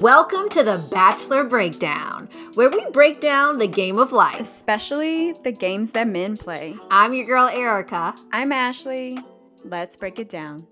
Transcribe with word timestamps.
Welcome 0.00 0.48
to 0.50 0.62
the 0.62 0.86
Bachelor 0.90 1.44
Breakdown, 1.44 2.28
where 2.54 2.68
we 2.68 2.84
break 2.90 3.20
down 3.20 3.58
the 3.58 3.68
game 3.68 3.98
of 3.98 4.12
life. 4.12 4.40
Especially 4.40 5.32
the 5.44 5.52
games 5.52 5.92
that 5.92 6.08
men 6.08 6.36
play. 6.36 6.74
I'm 6.90 7.14
your 7.14 7.26
girl, 7.26 7.48
Erica. 7.48 8.14
I'm 8.32 8.52
Ashley. 8.52 9.18
Let's 9.64 9.96
break 9.96 10.18
it 10.18 10.28
down. 10.28 10.66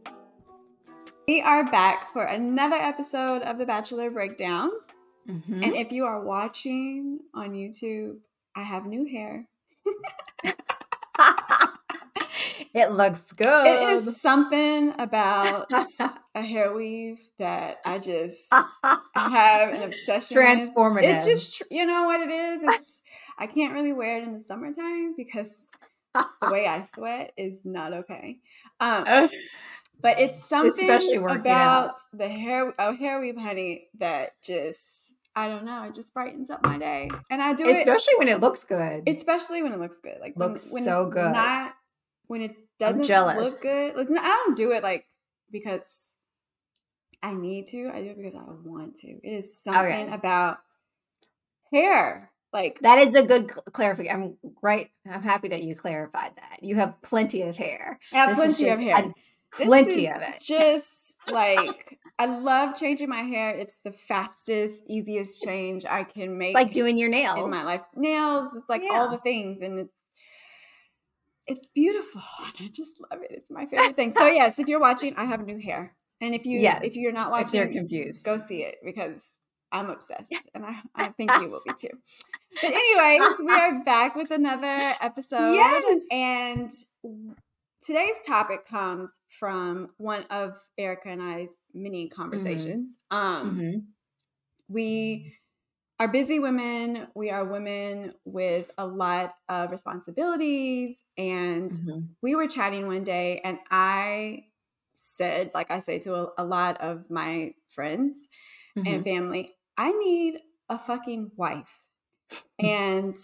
We 1.28 1.40
are 1.40 1.64
back 1.64 2.10
for 2.10 2.24
another 2.24 2.76
episode 2.76 3.42
of 3.42 3.58
the 3.58 3.64
Bachelor 3.64 4.10
Breakdown. 4.10 4.70
Mm-hmm. 5.28 5.62
And 5.62 5.76
if 5.76 5.92
you 5.92 6.04
are 6.04 6.20
watching 6.20 7.20
on 7.32 7.52
YouTube, 7.52 8.16
I 8.56 8.64
have 8.64 8.86
new 8.86 9.06
hair. 9.06 9.46
it 12.74 12.92
looks 12.92 13.32
good. 13.32 13.66
It 13.66 13.88
is 13.96 14.20
something 14.20 14.94
about 14.98 15.70
a 16.34 16.42
hair 16.42 16.72
weave 16.74 17.20
that 17.38 17.78
I 17.84 17.98
just 17.98 18.52
have 18.52 19.70
an 19.72 19.82
obsession 19.82 20.36
Transformative. 20.36 20.94
With. 20.94 21.26
It 21.26 21.30
just, 21.30 21.62
you 21.70 21.84
know 21.86 22.04
what 22.04 22.20
it 22.20 22.30
is? 22.30 22.60
It's 22.64 23.02
I 23.38 23.46
can't 23.46 23.72
really 23.74 23.92
wear 23.92 24.18
it 24.18 24.24
in 24.24 24.32
the 24.34 24.40
summertime 24.40 25.14
because 25.16 25.68
the 26.14 26.26
way 26.50 26.66
I 26.66 26.82
sweat 26.82 27.32
is 27.36 27.64
not 27.64 27.92
okay. 27.92 28.38
Um, 28.80 29.28
but 30.00 30.18
it's 30.18 30.44
something 30.44 30.70
Especially 30.70 31.16
about 31.16 31.90
out. 31.90 31.94
the 32.12 32.28
hair, 32.28 32.72
Oh, 32.78 32.94
hair 32.94 33.20
weave, 33.20 33.36
honey, 33.36 33.88
that 33.98 34.32
just 34.42 35.14
I 35.34 35.48
don't 35.48 35.64
know. 35.64 35.84
It 35.84 35.94
just 35.94 36.12
brightens 36.12 36.50
up 36.50 36.62
my 36.62 36.76
day, 36.78 37.08
and 37.30 37.40
I 37.40 37.54
do 37.54 37.64
especially 37.64 37.76
it 37.76 37.78
especially 37.78 38.14
when 38.18 38.28
it 38.28 38.40
looks 38.40 38.64
good. 38.64 39.08
Especially 39.08 39.62
when 39.62 39.72
it 39.72 39.80
looks 39.80 39.98
good, 39.98 40.18
like 40.20 40.34
looks 40.36 40.70
when, 40.70 40.84
when 40.84 40.92
so 40.92 41.06
good. 41.06 41.32
Not 41.32 41.74
when 42.32 42.40
it 42.40 42.56
doesn't 42.78 43.36
look 43.36 43.60
good. 43.60 43.94
Like 43.94 44.08
I 44.10 44.26
don't 44.26 44.56
do 44.56 44.72
it 44.72 44.82
like 44.82 45.04
because 45.50 46.14
I 47.22 47.34
need 47.34 47.66
to. 47.68 47.90
I 47.92 48.00
do 48.00 48.08
it 48.08 48.16
because 48.16 48.34
I 48.34 48.50
want 48.64 48.96
to. 48.96 49.08
It 49.08 49.20
is 49.22 49.62
something 49.62 50.10
about 50.10 50.56
hair. 51.70 52.30
Like 52.50 52.78
that 52.80 52.98
is 52.98 53.14
a 53.14 53.22
good 53.22 53.48
clarification. 53.72 54.38
I'm 54.42 54.52
right. 54.62 54.88
I'm 55.10 55.22
happy 55.22 55.48
that 55.48 55.62
you 55.62 55.76
clarified 55.76 56.32
that. 56.36 56.62
You 56.62 56.76
have 56.76 57.02
plenty 57.02 57.42
of 57.42 57.54
hair. 57.54 58.00
I 58.14 58.16
have 58.16 58.30
this 58.30 58.38
plenty 58.38 58.68
of 58.70 58.80
hair. 58.80 59.12
plenty 59.52 60.08
of 60.08 60.22
it. 60.22 60.40
Just 60.40 61.16
like 61.30 61.98
I 62.18 62.24
love 62.24 62.76
changing 62.76 63.10
my 63.10 63.22
hair. 63.22 63.50
It's 63.50 63.78
the 63.84 63.92
fastest, 63.92 64.84
easiest 64.86 65.42
change 65.42 65.84
I 65.84 66.04
can 66.04 66.38
make. 66.38 66.54
like 66.54 66.72
doing 66.72 66.96
your 66.96 67.10
nails 67.10 67.44
in 67.44 67.50
my 67.50 67.62
life. 67.62 67.82
Nails, 67.94 68.46
it's 68.54 68.68
like 68.70 68.80
yeah. 68.82 68.98
all 68.98 69.10
the 69.10 69.18
things, 69.18 69.60
and 69.60 69.78
it's 69.78 70.01
it's 71.46 71.68
beautiful, 71.68 72.22
and 72.46 72.66
I 72.66 72.70
just 72.72 73.00
love 73.00 73.22
it. 73.22 73.30
It's 73.30 73.50
my 73.50 73.66
favorite 73.66 73.96
thing. 73.96 74.12
So 74.12 74.26
yes, 74.26 74.58
if 74.58 74.68
you're 74.68 74.80
watching, 74.88 75.14
I 75.16 75.24
have 75.24 75.44
new 75.44 75.58
hair, 75.58 75.94
and 76.20 76.34
if 76.34 76.46
you 76.46 76.58
yes, 76.58 76.82
if 76.84 76.96
you're 76.96 77.12
not 77.12 77.30
watching, 77.30 77.60
if 77.60 77.72
you're 77.72 77.82
confused, 77.82 78.24
go 78.24 78.38
see 78.38 78.62
it 78.62 78.76
because 78.84 79.38
I'm 79.70 79.90
obsessed, 79.90 80.34
and 80.54 80.64
I, 80.64 80.80
I 80.94 81.08
think 81.08 81.32
you 81.40 81.50
will 81.50 81.62
be 81.66 81.72
too. 81.74 81.96
But 82.60 82.72
anyways, 82.72 83.38
we 83.44 83.52
are 83.52 83.82
back 83.84 84.14
with 84.14 84.30
another 84.30 84.94
episode, 85.00 85.52
yes, 85.54 86.02
and 86.10 86.70
today's 87.84 88.16
topic 88.26 88.66
comes 88.66 89.20
from 89.28 89.90
one 89.98 90.24
of 90.30 90.56
Erica 90.78 91.08
and 91.08 91.22
I's 91.22 91.56
many 91.74 92.06
mm-hmm. 92.06 92.14
conversations. 92.14 92.98
Mm-hmm. 93.12 93.26
Um, 93.26 93.50
mm-hmm. 93.50 93.78
We 94.68 95.34
are 96.02 96.08
busy 96.08 96.40
women. 96.40 97.06
We 97.14 97.30
are 97.30 97.44
women 97.44 98.12
with 98.24 98.70
a 98.76 98.86
lot 98.86 99.34
of 99.48 99.70
responsibilities. 99.70 101.02
And 101.16 101.70
mm-hmm. 101.70 102.00
we 102.20 102.34
were 102.34 102.48
chatting 102.48 102.86
one 102.88 103.04
day, 103.04 103.40
and 103.44 103.58
I 103.70 104.46
said, 104.96 105.52
like 105.54 105.70
I 105.70 105.80
say 105.80 105.98
to 106.00 106.14
a, 106.14 106.26
a 106.38 106.44
lot 106.44 106.80
of 106.80 107.08
my 107.08 107.54
friends 107.68 108.28
and 108.74 108.86
mm-hmm. 108.86 109.02
family, 109.02 109.54
I 109.76 109.92
need 109.92 110.40
a 110.68 110.78
fucking 110.78 111.32
wife. 111.36 111.82
And 112.58 113.14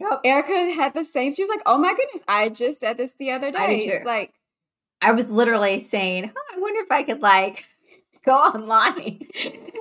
Yep. 0.00 0.20
Erica 0.24 0.72
had 0.74 0.92
the 0.92 1.04
same. 1.04 1.32
She 1.32 1.42
was 1.42 1.48
like, 1.48 1.62
"Oh 1.64 1.78
my 1.78 1.94
goodness, 1.94 2.22
I 2.26 2.48
just 2.48 2.80
said 2.80 2.96
this 2.96 3.12
the 3.12 3.30
other 3.30 3.52
day." 3.52 3.58
I 3.58 3.70
it's 3.70 4.04
like 4.04 4.34
I 5.00 5.12
was 5.12 5.30
literally 5.30 5.84
saying, 5.84 6.32
oh, 6.36 6.54
"I 6.54 6.58
wonder 6.58 6.80
if 6.80 6.90
I 6.90 7.04
could 7.04 7.22
like 7.22 7.68
go 8.24 8.32
online." 8.54 9.20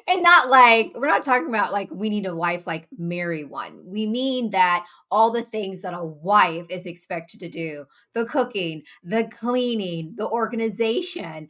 and 0.07 0.21
not 0.21 0.49
like 0.49 0.91
we're 0.95 1.07
not 1.07 1.23
talking 1.23 1.47
about 1.47 1.71
like 1.71 1.89
we 1.91 2.09
need 2.09 2.25
a 2.25 2.35
wife 2.35 2.67
like 2.67 2.87
marry 2.97 3.43
one. 3.43 3.81
We 3.85 4.07
mean 4.07 4.51
that 4.51 4.85
all 5.09 5.31
the 5.31 5.43
things 5.43 5.81
that 5.81 5.93
a 5.93 6.03
wife 6.03 6.67
is 6.69 6.85
expected 6.85 7.39
to 7.41 7.49
do, 7.49 7.85
the 8.13 8.25
cooking, 8.25 8.83
the 9.03 9.25
cleaning, 9.25 10.13
the 10.15 10.27
organization, 10.27 11.49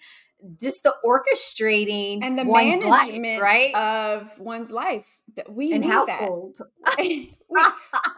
just 0.62 0.84
the 0.84 0.94
orchestrating 1.06 2.20
and 2.22 2.38
the 2.38 2.46
management 2.46 2.90
life, 2.90 3.42
right? 3.42 3.76
of 3.76 4.30
one's 4.38 4.72
life 4.72 5.18
that 5.36 5.52
we 5.52 5.74
and 5.74 5.86
household. 5.86 6.60
we, 6.98 7.36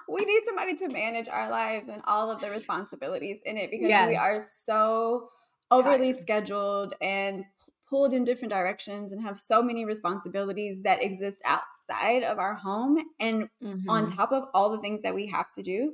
we, 0.10 0.26
need 0.26 0.42
somebody 0.46 0.76
to 0.76 0.88
manage 0.88 1.28
our 1.28 1.50
lives 1.50 1.88
and 1.88 2.02
all 2.06 2.32
of 2.32 2.42
the 2.42 2.50
responsibilities 2.50 3.40
in 3.46 3.58
it 3.58 3.70
because 3.70 3.90
yes. 3.90 4.08
we 4.08 4.16
are 4.16 4.40
so 4.40 5.30
overly 5.72 6.14
Tired. 6.14 6.22
scheduled 6.22 6.94
and 7.02 7.46
pulled 7.90 8.14
in 8.14 8.24
different 8.24 8.52
directions 8.52 9.12
and 9.12 9.22
have 9.22 9.38
so 9.38 9.62
many 9.62 9.86
responsibilities 9.86 10.82
that 10.84 11.04
exist 11.04 11.40
outside 11.46 12.24
of 12.24 12.40
our 12.40 12.56
home 12.56 12.98
and 13.20 13.50
mm-hmm. 13.64 13.90
on 13.90 14.08
top 14.08 14.32
of 14.32 14.46
all 14.54 14.70
the 14.70 14.80
things 14.80 15.02
that 15.04 15.14
we 15.14 15.28
have 15.28 15.52
to 15.52 15.62
do 15.62 15.94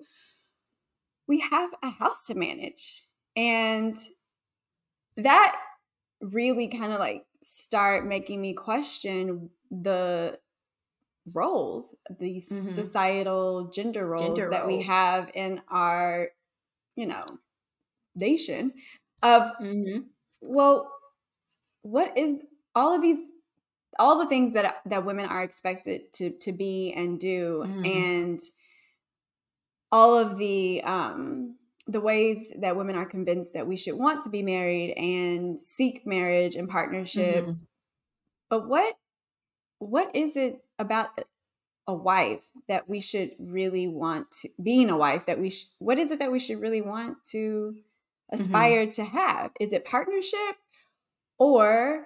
we 1.27 1.39
have 1.39 1.69
a 1.83 1.89
house 1.89 2.27
to 2.27 2.35
manage 2.35 3.03
and 3.35 3.97
that 5.17 5.55
really 6.21 6.67
kind 6.67 6.93
of 6.93 6.99
like 6.99 7.25
start 7.41 8.05
making 8.05 8.39
me 8.41 8.53
question 8.53 9.49
the 9.69 10.37
roles, 11.33 11.95
these 12.19 12.51
mm-hmm. 12.51 12.67
societal 12.67 13.69
gender 13.73 14.07
roles 14.07 14.23
gender 14.23 14.49
that 14.49 14.65
roles. 14.65 14.77
we 14.77 14.83
have 14.83 15.29
in 15.33 15.61
our, 15.69 16.29
you 16.95 17.05
know, 17.05 17.25
nation 18.15 18.73
of 19.23 19.43
mm-hmm. 19.61 19.99
well, 20.41 20.91
what 21.81 22.17
is 22.17 22.35
all 22.75 22.95
of 22.95 23.01
these 23.01 23.19
all 23.99 24.17
the 24.17 24.27
things 24.27 24.53
that 24.53 24.81
that 24.85 25.05
women 25.05 25.25
are 25.25 25.43
expected 25.43 26.13
to 26.13 26.31
to 26.31 26.51
be 26.51 26.93
and 26.95 27.19
do 27.19 27.63
mm-hmm. 27.65 27.85
and 27.85 28.39
all 29.91 30.17
of 30.17 30.37
the 30.37 30.81
um 30.83 31.55
the 31.87 31.99
ways 31.99 32.51
that 32.59 32.75
women 32.75 32.95
are 32.95 33.05
convinced 33.05 33.53
that 33.53 33.67
we 33.67 33.75
should 33.75 33.95
want 33.95 34.23
to 34.23 34.29
be 34.29 34.41
married 34.41 34.93
and 34.95 35.61
seek 35.61 36.05
marriage 36.05 36.55
and 36.55 36.69
partnership. 36.69 37.45
Mm-hmm. 37.45 37.63
But 38.49 38.67
what 38.67 38.95
what 39.79 40.15
is 40.15 40.35
it 40.35 40.63
about 40.77 41.07
a 41.87 41.93
wife 41.93 42.43
that 42.67 42.87
we 42.87 43.01
should 43.01 43.31
really 43.39 43.87
want 43.87 44.31
to 44.31 44.49
being 44.61 44.89
a 44.89 44.97
wife 44.97 45.25
that 45.25 45.39
we 45.39 45.49
sh- 45.49 45.65
what 45.79 45.97
is 45.97 46.11
it 46.11 46.19
that 46.19 46.31
we 46.31 46.39
should 46.39 46.61
really 46.61 46.81
want 46.81 47.17
to 47.31 47.75
mm-hmm. 47.75 48.35
aspire 48.35 48.85
mm-hmm. 48.85 49.03
to 49.03 49.09
have? 49.09 49.51
Is 49.59 49.73
it 49.73 49.85
partnership 49.85 50.55
or 51.41 52.05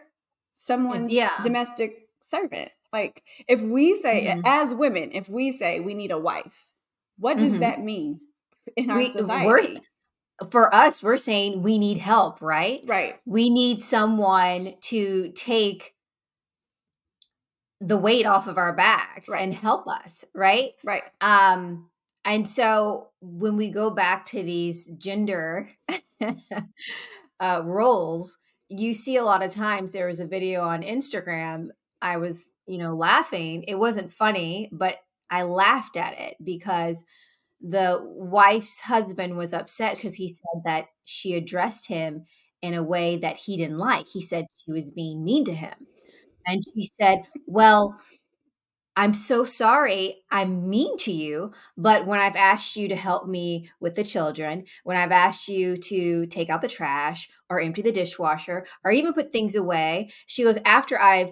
someone's 0.53 1.12
yeah. 1.12 1.31
domestic 1.44 2.07
servant? 2.22 2.72
Like 2.94 3.23
if 3.47 3.62
we 3.62 3.96
say 3.96 4.28
mm-hmm. 4.28 4.41
as 4.46 4.73
women, 4.73 5.12
if 5.12 5.28
we 5.28 5.51
say 5.51 5.79
we 5.79 5.94
need 5.94 6.12
a 6.12 6.18
wife, 6.18 6.68
what 7.18 7.38
does 7.38 7.51
mm-hmm. 7.51 7.59
that 7.59 7.84
mean? 7.84 8.22
in 8.75 8.90
our 8.90 8.97
we, 8.97 9.12
society. 9.12 9.81
for 10.50 10.73
us, 10.73 11.03
we're 11.03 11.18
saying 11.18 11.62
we 11.62 11.78
need 11.78 11.97
help, 11.97 12.41
right? 12.41 12.81
Right. 12.85 13.19
We 13.25 13.50
need 13.50 13.81
someone 13.81 14.73
to 14.84 15.31
take 15.34 15.94
the 17.81 17.97
weight 17.97 18.25
off 18.25 18.47
of 18.47 18.57
our 18.57 18.73
backs 18.73 19.29
right. 19.29 19.41
and 19.41 19.53
help 19.53 19.88
us, 19.88 20.23
right? 20.34 20.72
Right. 20.84 21.03
Um, 21.22 21.90
and 22.23 22.47
so 22.47 23.09
when 23.22 23.57
we 23.57 23.69
go 23.69 23.90
back 23.91 24.25
to 24.28 24.41
these 24.41 24.90
gender 24.97 25.69
uh, 27.40 27.62
roles, 27.63 28.38
you 28.70 28.94
see 28.94 29.18
a 29.18 29.24
lot 29.24 29.44
of 29.44 29.52
times 29.53 29.92
there 29.92 30.08
was 30.08 30.20
a 30.20 30.26
video 30.28 30.62
on 30.64 30.81
Instagram. 30.81 31.70
I 32.02 32.17
was, 32.17 32.50
you 32.67 32.78
know, 32.78 32.96
laughing. 32.96 33.64
It 33.67 33.76
wasn't 33.76 34.14
funny, 34.14 34.70
but 34.72 34.97
I 35.29 35.44
laughed 35.44 35.97
at 35.97 36.20
it 36.20 36.38
because 36.44 37.03
the 37.62 38.00
wife's 38.03 38.82
husband 38.82 39.38
was 39.38 39.53
upset 39.53 39.96
because 39.96 40.16
he 40.16 40.29
said 40.29 40.62
that 40.66 40.88
she 41.06 41.35
addressed 41.35 41.88
him 41.88 42.26
in 42.62 42.73
a 42.73 42.84
way 42.84 43.17
that 43.17 43.38
he 43.38 43.58
didn't 43.58 43.78
like. 43.78 44.08
He 44.08 44.22
said 44.22 44.46
she 44.66 44.72
was 44.72 44.91
being 44.91 45.23
mean 45.23 45.46
to 45.46 45.53
him. 45.53 45.73
And 46.47 46.64
she 46.73 46.84
said, 46.84 47.23
Well, 47.47 48.00
I'm 48.97 49.14
so 49.14 49.44
sorry 49.44 50.24
I'm 50.32 50.70
mean 50.70 50.96
to 51.00 51.12
you, 51.12 51.52
but 51.76 52.06
when 52.06 52.20
I've 52.20 52.36
asked 52.36 52.78
you 52.78 52.88
to 52.88 52.96
help 52.96 53.28
me 53.28 53.70
with 53.82 53.96
the 53.96 54.03
children, 54.03 54.66
when 54.86 54.96
I've 54.96 55.12
asked 55.12 55.50
you 55.50 55.76
to 55.78 56.26
take 56.28 56.50
out 56.50 56.62
the 56.62 56.70
trash 56.70 57.30
or 57.50 57.59
empty 57.59 57.82
the 57.82 57.92
dishwasher 57.92 58.66
or 58.86 58.92
even 58.92 59.14
put 59.14 59.34
things 59.34 59.53
away, 59.53 60.12
she 60.26 60.44
goes, 60.44 60.58
After 60.64 60.97
I've 60.97 61.32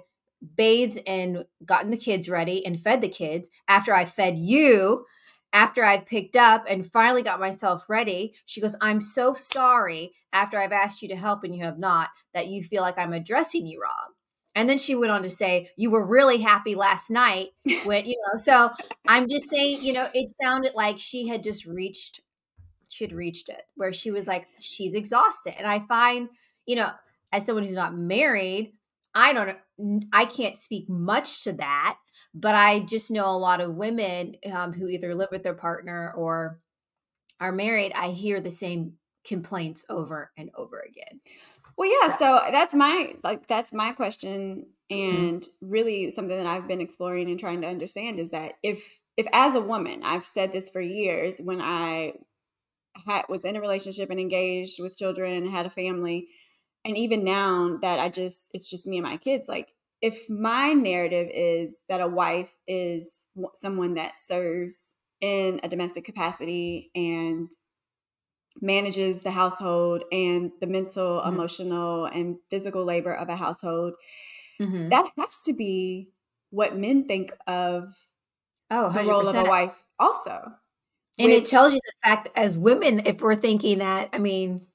bathed 0.57 0.99
and 1.07 1.45
gotten 1.65 1.89
the 1.89 1.97
kids 1.97 2.27
ready 2.27 2.65
and 2.65 2.79
fed 2.79 3.01
the 3.01 3.07
kids, 3.07 3.49
after 3.67 3.93
I 3.93 4.03
fed 4.03 4.37
you, 4.37 5.05
after 5.53 5.85
I 5.85 5.97
picked 5.97 6.35
up 6.35 6.65
and 6.67 6.91
finally 6.91 7.21
got 7.21 7.39
myself 7.39 7.85
ready, 7.87 8.33
she 8.45 8.59
goes, 8.59 8.75
I'm 8.81 8.99
so 8.99 9.35
sorry 9.35 10.13
after 10.33 10.57
I've 10.57 10.71
asked 10.71 11.01
you 11.01 11.07
to 11.09 11.15
help 11.15 11.43
and 11.43 11.55
you 11.55 11.63
have 11.63 11.77
not, 11.77 12.09
that 12.33 12.47
you 12.47 12.63
feel 12.63 12.81
like 12.81 12.97
I'm 12.97 13.13
addressing 13.13 13.67
you 13.67 13.79
wrong. 13.81 14.13
And 14.55 14.69
then 14.69 14.77
she 14.77 14.95
went 14.95 15.11
on 15.11 15.23
to 15.23 15.29
say, 15.29 15.69
You 15.77 15.89
were 15.89 16.05
really 16.05 16.39
happy 16.39 16.75
last 16.75 17.09
night 17.09 17.49
when, 17.85 18.05
you 18.05 18.15
know, 18.25 18.37
so 18.37 18.71
I'm 19.07 19.27
just 19.27 19.49
saying, 19.49 19.79
you 19.81 19.93
know, 19.93 20.07
it 20.13 20.29
sounded 20.29 20.73
like 20.75 20.99
she 20.99 21.27
had 21.27 21.43
just 21.43 21.65
reached, 21.65 22.21
she 22.87 23.03
had 23.03 23.13
reached 23.13 23.49
it 23.49 23.63
where 23.75 23.93
she 23.93 24.11
was 24.11 24.27
like, 24.27 24.47
she's 24.59 24.93
exhausted. 24.93 25.55
And 25.57 25.67
I 25.67 25.79
find, 25.79 26.29
you 26.65 26.75
know, 26.75 26.91
as 27.31 27.45
someone 27.45 27.65
who's 27.65 27.75
not 27.75 27.97
married, 27.97 28.73
I 29.15 29.33
don't, 29.33 29.57
I 30.11 30.25
can't 30.25 30.57
speak 30.57 30.89
much 30.89 31.43
to 31.43 31.53
that, 31.53 31.97
but 32.33 32.55
I 32.55 32.79
just 32.79 33.11
know 33.11 33.29
a 33.29 33.37
lot 33.37 33.61
of 33.61 33.75
women 33.75 34.35
um, 34.51 34.73
who 34.73 34.87
either 34.87 35.13
live 35.13 35.29
with 35.31 35.43
their 35.43 35.53
partner 35.53 36.13
or 36.15 36.59
are 37.39 37.51
married. 37.51 37.91
I 37.95 38.09
hear 38.09 38.41
the 38.41 38.51
same 38.51 38.93
complaints 39.23 39.85
over 39.89 40.31
and 40.37 40.49
over 40.55 40.79
again. 40.79 41.21
Well, 41.77 41.89
yeah. 41.89 42.09
So, 42.09 42.17
so 42.17 42.51
that's 42.51 42.73
my 42.73 43.15
like 43.23 43.47
that's 43.47 43.73
my 43.73 43.91
question, 43.93 44.67
mm-hmm. 44.91 45.17
and 45.17 45.41
mm-hmm. 45.41 45.69
really 45.69 46.11
something 46.11 46.37
that 46.37 46.45
I've 46.45 46.67
been 46.67 46.81
exploring 46.81 47.29
and 47.29 47.39
trying 47.39 47.61
to 47.61 47.67
understand 47.67 48.19
is 48.19 48.31
that 48.31 48.53
if 48.63 48.99
if 49.17 49.27
as 49.33 49.55
a 49.55 49.61
woman, 49.61 50.01
I've 50.03 50.25
said 50.25 50.51
this 50.51 50.69
for 50.69 50.81
years 50.81 51.39
when 51.39 51.61
I 51.61 52.13
had 53.05 53.23
was 53.29 53.45
in 53.45 53.55
a 53.55 53.61
relationship 53.61 54.09
and 54.09 54.19
engaged 54.19 54.81
with 54.81 54.97
children 54.97 55.33
and 55.33 55.49
had 55.49 55.65
a 55.65 55.71
family, 55.71 56.27
and 56.85 56.97
even 56.97 57.23
now 57.23 57.77
that 57.81 57.99
I 57.99 58.09
just 58.09 58.49
it's 58.53 58.69
just 58.69 58.87
me 58.87 58.97
and 58.97 59.07
my 59.07 59.17
kids, 59.17 59.47
like 59.47 59.73
if 60.01 60.29
my 60.29 60.73
narrative 60.73 61.29
is 61.33 61.85
that 61.87 62.01
a 62.01 62.07
wife 62.07 62.57
is 62.67 63.25
someone 63.55 63.93
that 63.93 64.19
serves 64.19 64.95
in 65.21 65.61
a 65.63 65.69
domestic 65.69 66.03
capacity 66.03 66.91
and 66.93 67.49
manages 68.61 69.23
the 69.23 69.31
household 69.31 70.03
and 70.11 70.51
the 70.59 70.67
mental, 70.67 71.19
mm-hmm. 71.19 71.33
emotional, 71.33 72.05
and 72.05 72.37
physical 72.49 72.85
labor 72.85 73.13
of 73.13 73.29
a 73.29 73.35
household, 73.35 73.93
mm-hmm. 74.61 74.89
that 74.89 75.09
has 75.17 75.39
to 75.45 75.53
be 75.53 76.09
what 76.49 76.77
men 76.77 77.05
think 77.05 77.31
of 77.47 77.95
oh, 78.69 78.91
the 78.91 79.03
role 79.03 79.27
of 79.27 79.35
a 79.35 79.43
wife, 79.43 79.83
also. 79.99 80.53
And 81.19 81.29
which, 81.29 81.43
it 81.43 81.45
tells 81.45 81.73
you 81.73 81.79
the 81.83 82.09
fact 82.09 82.29
as 82.35 82.57
women, 82.57 83.01
if 83.05 83.21
we're 83.21 83.35
thinking 83.35 83.79
that, 83.79 84.09
I 84.13 84.19
mean, 84.19 84.67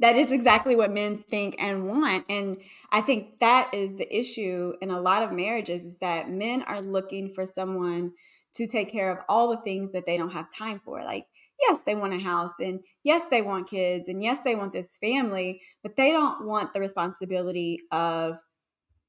that 0.00 0.16
is 0.16 0.32
exactly 0.32 0.74
what 0.74 0.90
men 0.90 1.18
think 1.18 1.56
and 1.58 1.86
want. 1.86 2.24
And 2.28 2.56
I 2.90 3.02
think 3.02 3.38
that 3.40 3.72
is 3.74 3.96
the 3.96 4.18
issue 4.18 4.72
in 4.80 4.90
a 4.90 5.00
lot 5.00 5.22
of 5.22 5.32
marriages 5.32 5.84
is 5.84 5.98
that 5.98 6.30
men 6.30 6.62
are 6.62 6.80
looking 6.80 7.28
for 7.28 7.44
someone 7.46 8.12
to 8.54 8.66
take 8.66 8.90
care 8.90 9.12
of 9.12 9.18
all 9.28 9.50
the 9.50 9.62
things 9.62 9.92
that 9.92 10.06
they 10.06 10.16
don't 10.16 10.32
have 10.32 10.46
time 10.52 10.80
for. 10.80 11.04
Like, 11.04 11.26
yes, 11.60 11.82
they 11.82 11.94
want 11.94 12.14
a 12.14 12.18
house 12.18 12.58
and 12.58 12.80
yes, 13.02 13.26
they 13.30 13.42
want 13.42 13.68
kids 13.68 14.08
and 14.08 14.22
yes, 14.22 14.40
they 14.40 14.54
want 14.54 14.72
this 14.72 14.96
family, 14.98 15.60
but 15.82 15.96
they 15.96 16.12
don't 16.12 16.46
want 16.46 16.72
the 16.72 16.80
responsibility 16.80 17.80
of 17.90 18.38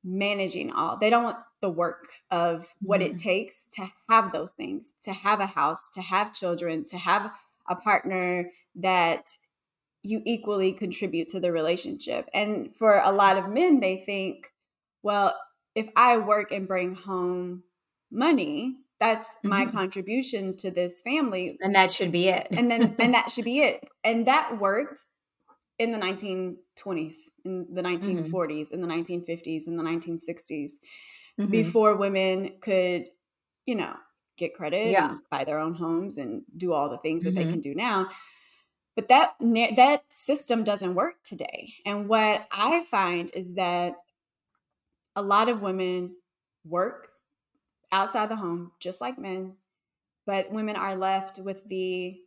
managing 0.03 0.71
all. 0.71 0.97
They 0.97 1.09
don't 1.09 1.23
want 1.23 1.37
the 1.61 1.69
work 1.69 2.07
of 2.31 2.73
what 2.81 3.01
mm-hmm. 3.01 3.13
it 3.13 3.17
takes 3.17 3.67
to 3.75 3.87
have 4.09 4.31
those 4.31 4.53
things, 4.53 4.93
to 5.03 5.13
have 5.13 5.39
a 5.39 5.45
house, 5.45 5.89
to 5.93 6.01
have 6.01 6.33
children, 6.33 6.85
to 6.85 6.97
have 6.97 7.31
a 7.69 7.75
partner 7.75 8.49
that 8.75 9.29
you 10.03 10.21
equally 10.25 10.73
contribute 10.73 11.29
to 11.29 11.39
the 11.39 11.51
relationship. 11.51 12.27
And 12.33 12.73
for 12.75 12.99
a 12.99 13.11
lot 13.11 13.37
of 13.37 13.49
men, 13.49 13.79
they 13.79 13.97
think, 13.97 14.47
well, 15.03 15.35
if 15.75 15.87
I 15.95 16.17
work 16.17 16.51
and 16.51 16.67
bring 16.67 16.95
home 16.95 17.63
money, 18.11 18.77
that's 19.01 19.35
mm-hmm. 19.37 19.49
my 19.49 19.65
contribution 19.65 20.55
to 20.55 20.71
this 20.71 21.01
family 21.01 21.57
and 21.59 21.75
that 21.75 21.91
should 21.91 22.11
be 22.11 22.29
it 22.29 22.47
and 22.55 22.71
then 22.71 22.95
and 22.99 23.13
that 23.13 23.29
should 23.29 23.43
be 23.43 23.59
it 23.59 23.83
and 24.05 24.27
that 24.27 24.59
worked 24.59 25.01
in 25.77 25.91
the 25.91 25.97
1920s 25.97 27.15
in 27.43 27.67
the 27.73 27.81
1940s 27.81 28.31
mm-hmm. 28.31 28.73
in 28.75 28.81
the 28.81 28.87
1950s 28.87 29.67
in 29.67 29.75
the 29.75 29.83
1960s 29.83 30.71
mm-hmm. 31.39 31.47
before 31.47 31.97
women 31.97 32.53
could 32.61 33.07
you 33.65 33.75
know 33.75 33.93
get 34.37 34.53
credit 34.53 34.91
yeah. 34.91 35.15
buy 35.29 35.43
their 35.43 35.59
own 35.59 35.73
homes 35.73 36.17
and 36.17 36.43
do 36.55 36.71
all 36.71 36.89
the 36.89 36.97
things 36.99 37.25
that 37.25 37.35
they 37.35 37.41
mm-hmm. 37.41 37.51
can 37.51 37.59
do 37.59 37.75
now 37.75 38.07
but 38.95 39.07
that 39.07 39.33
that 39.75 40.03
system 40.11 40.63
doesn't 40.63 40.95
work 40.95 41.15
today 41.23 41.73
and 41.85 42.07
what 42.07 42.45
i 42.51 42.83
find 42.83 43.31
is 43.33 43.55
that 43.55 43.95
a 45.15 45.21
lot 45.21 45.49
of 45.49 45.61
women 45.61 46.15
work 46.63 47.10
outside 47.91 48.29
the 48.29 48.35
home, 48.35 48.71
just 48.79 49.01
like 49.01 49.19
men, 49.19 49.55
but 50.25 50.51
women 50.51 50.75
are 50.75 50.95
left 50.95 51.39
with 51.39 51.67
the 51.67 52.17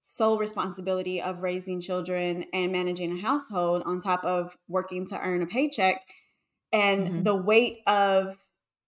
sole 0.00 0.38
responsibility 0.38 1.20
of 1.20 1.42
raising 1.42 1.80
children 1.80 2.44
and 2.52 2.72
managing 2.72 3.18
a 3.18 3.20
household 3.20 3.82
on 3.84 4.00
top 4.00 4.24
of 4.24 4.56
working 4.68 5.06
to 5.06 5.20
earn 5.20 5.42
a 5.42 5.46
paycheck. 5.46 6.02
And 6.72 7.06
mm-hmm. 7.06 7.22
the 7.24 7.34
weight 7.34 7.78
of 7.86 8.36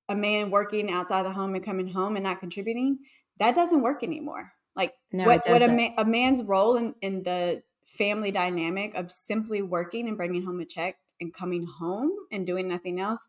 a 0.09 0.15
man 0.15 0.51
working 0.51 0.91
outside 0.91 1.25
the 1.25 1.33
home 1.33 1.55
and 1.55 1.65
coming 1.65 1.89
home 1.89 2.17
and 2.17 2.25
not 2.25 2.41
contributing, 2.41 2.99
that 3.39 3.55
doesn't 3.55 3.83
work 3.83 4.03
anymore. 4.03 4.53
Like 4.77 4.95
no, 5.13 5.25
what, 5.25 5.43
what 5.47 5.63
a, 5.63 5.95
a 5.99 6.05
man's 6.05 6.43
role 6.43 6.77
in, 6.77 6.95
in 7.01 7.23
the 7.23 7.63
family 7.85 8.31
dynamic 8.31 8.95
of 8.95 9.11
simply 9.11 9.63
working 9.63 10.09
and 10.09 10.17
bringing 10.17 10.45
home 10.45 10.61
a 10.61 10.65
check 10.65 10.97
and 11.21 11.35
coming 11.35 11.67
home 11.67 12.11
and 12.31 12.47
doing 12.47 12.69
nothing 12.69 13.01
else 13.01 13.27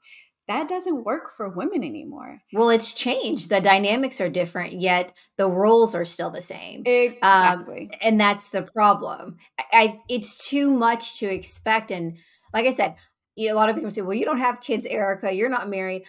that 0.48 0.68
doesn't 0.68 1.06
work 1.06 1.36
for 1.36 1.48
women 1.50 1.84
anymore. 1.84 2.42
Well, 2.52 2.70
it's 2.70 2.94
changed. 2.94 3.50
The 3.50 3.62
dynamics 3.62 4.20
are 4.20 4.30
different, 4.30 4.74
yet 4.74 5.16
the 5.38 5.48
roles 5.48 5.96
are 5.96 6.06
still 6.06 6.30
the 6.30 6.42
same. 6.42 6.84
Exactly. 6.86 7.90
Um, 7.92 7.98
and 8.02 8.20
that's 8.20 8.50
the 8.50 8.64
problem. 8.64 9.38
I, 9.72 10.00
it's 10.10 10.48
too 10.48 10.70
much 10.70 11.20
to 11.20 11.28
expect. 11.28 11.92
And 11.92 12.18
like 12.54 12.66
I 12.66 12.72
said, 12.72 12.96
you 13.36 13.48
know, 13.48 13.56
a 13.56 13.58
lot 13.58 13.70
of 13.70 13.76
people 13.76 13.92
say, 13.92 14.02
well, 14.02 14.14
you 14.14 14.26
don't 14.26 14.40
have 14.40 14.62
kids, 14.62 14.86
Erica. 14.86 15.32
You're 15.32 15.50
not 15.50 15.70
married. 15.70 16.04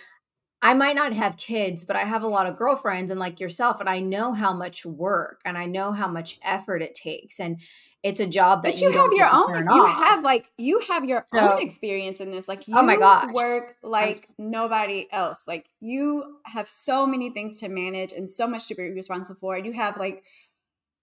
I 0.65 0.75
might 0.75 0.95
not 0.95 1.13
have 1.13 1.37
kids, 1.37 1.83
but 1.83 1.97
I 1.97 2.05
have 2.05 2.23
a 2.23 2.29
lot 2.29 2.47
of 2.47 2.57
girlfriends 2.57 3.11
and 3.11 3.19
like 3.19 3.41
yourself, 3.41 3.81
and 3.81 3.89
I 3.89 3.99
know 3.99 4.33
how 4.33 4.53
much 4.53 4.87
work 4.87 5.41
and 5.45 5.59
I 5.59 5.67
know 5.67 5.91
how 5.91 6.07
much 6.07 6.39
effort 6.43 6.83
it 6.83 6.95
takes. 6.95 7.41
And 7.41 7.61
it's 8.03 8.21
a 8.21 8.27
job 8.27 8.63
that 8.63 8.73
but 8.73 8.81
you, 8.81 8.91
you 8.91 8.99
have 8.99 9.13
your 9.13 9.29
own 9.33 9.65
you 9.65 9.87
off. 9.87 9.97
have 9.97 10.25
like 10.25 10.51
you 10.59 10.81
have 10.81 11.05
your 11.05 11.23
so, 11.25 11.53
own 11.53 11.63
experience 11.63 12.21
in 12.21 12.31
this 12.31 12.49
like 12.49 12.67
you 12.67 12.77
oh 12.77 12.83
my 12.83 12.97
gosh. 12.97 13.33
work 13.33 13.77
like 13.83 14.21
nobody 14.39 15.07
else 15.13 15.45
like 15.47 15.69
you 15.81 16.39
have 16.45 16.67
so 16.67 17.07
many 17.07 17.31
things 17.31 17.61
to 17.61 17.69
manage 17.69 18.13
and 18.13 18.29
so 18.29 18.49
much 18.49 18.67
to 18.67 18.75
be 18.75 18.91
responsible 18.91 19.39
for 19.41 19.57
you 19.57 19.73
have 19.73 19.97
like 19.99 20.25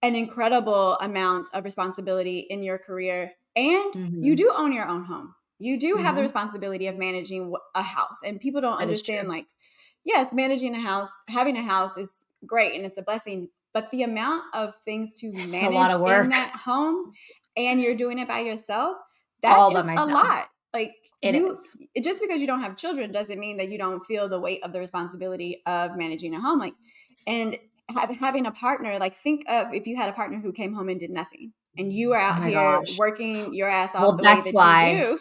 an 0.01 0.15
incredible 0.15 0.95
amount 0.95 1.47
of 1.53 1.63
responsibility 1.63 2.39
in 2.39 2.63
your 2.63 2.77
career 2.77 3.31
and 3.55 3.93
mm-hmm. 3.93 4.23
you 4.23 4.35
do 4.35 4.51
own 4.55 4.73
your 4.73 4.85
own 4.85 5.05
home 5.05 5.33
you 5.59 5.79
do 5.79 5.95
mm-hmm. 5.95 6.03
have 6.03 6.15
the 6.15 6.19
mm-hmm. 6.19 6.23
responsibility 6.23 6.87
of 6.87 6.97
managing 6.97 7.53
a 7.75 7.83
house 7.83 8.19
and 8.25 8.39
people 8.39 8.61
don't 8.61 8.77
that 8.77 8.83
understand 8.83 9.27
like 9.27 9.47
yes 10.05 10.29
managing 10.33 10.73
a 10.73 10.79
house 10.79 11.11
having 11.27 11.57
a 11.57 11.63
house 11.63 11.97
is 11.97 12.25
great 12.45 12.75
and 12.75 12.85
it's 12.85 12.97
a 12.97 13.01
blessing 13.01 13.49
but 13.73 13.91
the 13.91 14.03
amount 14.03 14.43
of 14.53 14.73
things 14.85 15.19
to 15.19 15.27
it's 15.27 15.51
manage 15.51 15.91
in 15.91 16.29
that 16.29 16.55
home 16.63 17.13
and 17.55 17.81
you're 17.81 17.95
doing 17.95 18.19
it 18.19 18.27
by 18.27 18.39
yourself, 18.39 18.97
that 19.41 19.55
All 19.55 19.75
is 19.75 19.85
a 19.85 20.05
lot. 20.05 20.49
Like 20.73 20.93
it 21.21 21.35
you, 21.35 21.51
is. 21.51 21.77
just 22.03 22.21
because 22.21 22.41
you 22.41 22.47
don't 22.47 22.61
have 22.61 22.77
children 22.77 23.11
doesn't 23.11 23.39
mean 23.39 23.57
that 23.57 23.69
you 23.69 23.77
don't 23.77 24.05
feel 24.05 24.29
the 24.29 24.39
weight 24.39 24.63
of 24.63 24.71
the 24.71 24.79
responsibility 24.79 25.61
of 25.65 25.97
managing 25.97 26.33
a 26.33 26.39
home. 26.39 26.59
Like, 26.59 26.73
and 27.27 27.57
have, 27.89 28.09
having 28.19 28.45
a 28.45 28.51
partner, 28.51 28.97
like 28.99 29.13
think 29.13 29.43
of 29.49 29.73
if 29.73 29.87
you 29.87 29.95
had 29.95 30.09
a 30.09 30.13
partner 30.13 30.39
who 30.39 30.51
came 30.51 30.73
home 30.73 30.89
and 30.89 30.99
did 30.99 31.09
nothing, 31.09 31.53
and 31.77 31.91
you 31.91 32.09
were 32.09 32.19
oh 32.19 32.23
out 32.23 32.39
oh 32.41 32.45
here 32.45 32.53
gosh. 32.53 32.97
working 32.97 33.53
your 33.53 33.69
ass 33.69 33.93
off. 33.93 34.01
Well, 34.01 34.17
that's 34.17 34.51
that 34.51 34.55
why. 34.55 35.17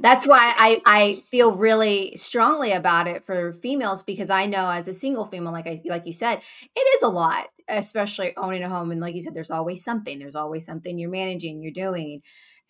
That's 0.00 0.26
why 0.26 0.52
I, 0.56 0.82
I 0.86 1.14
feel 1.14 1.56
really 1.56 2.16
strongly 2.16 2.72
about 2.72 3.08
it 3.08 3.24
for 3.24 3.52
females 3.54 4.02
because 4.02 4.30
I 4.30 4.46
know 4.46 4.70
as 4.70 4.88
a 4.88 4.98
single 4.98 5.26
female, 5.26 5.52
like 5.52 5.66
I 5.66 5.80
like 5.84 6.06
you 6.06 6.12
said, 6.12 6.40
it 6.74 6.80
is 6.96 7.02
a 7.02 7.08
lot 7.08 7.46
especially 7.68 8.36
owning 8.36 8.62
a 8.62 8.68
home. 8.68 8.90
And 8.90 9.00
like 9.00 9.14
you 9.14 9.22
said 9.22 9.34
there's 9.34 9.50
always 9.50 9.84
something 9.84 10.18
there's 10.18 10.34
always 10.34 10.64
something 10.66 10.98
you're 10.98 11.10
managing 11.10 11.62
you're 11.62 11.72
doing. 11.72 12.22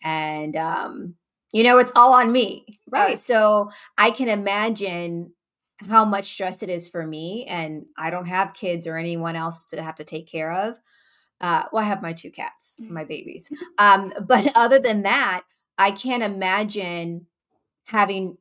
And 0.03 0.55
um 0.55 1.15
you 1.51 1.63
know 1.63 1.77
it's 1.77 1.91
all 1.95 2.13
on 2.13 2.31
me 2.31 2.65
right? 2.91 3.13
Uh, 3.13 3.15
so 3.15 3.71
i 3.97 4.09
can 4.11 4.27
imagine 4.27 5.31
how 5.89 6.05
much 6.05 6.25
stress 6.25 6.63
it 6.63 6.69
is 6.69 6.87
for 6.87 7.05
me 7.05 7.45
and 7.47 7.85
i 7.97 8.09
don't 8.09 8.27
have 8.27 8.53
kids 8.53 8.87
or 8.87 8.97
anyone 8.97 9.35
else 9.35 9.65
to 9.65 9.81
have 9.81 9.95
to 9.95 10.03
take 10.03 10.27
care 10.27 10.51
of. 10.51 10.77
Uh, 11.41 11.63
well 11.71 11.83
i 11.83 11.87
have 11.87 12.01
my 12.01 12.13
two 12.13 12.31
cats 12.31 12.77
my 12.89 13.03
babies. 13.03 13.49
Um, 13.77 14.13
but 14.25 14.51
other 14.55 14.79
than 14.79 15.03
that 15.03 15.43
i 15.77 15.91
can't 15.91 16.23
imagine 16.23 17.27
having 17.85 18.37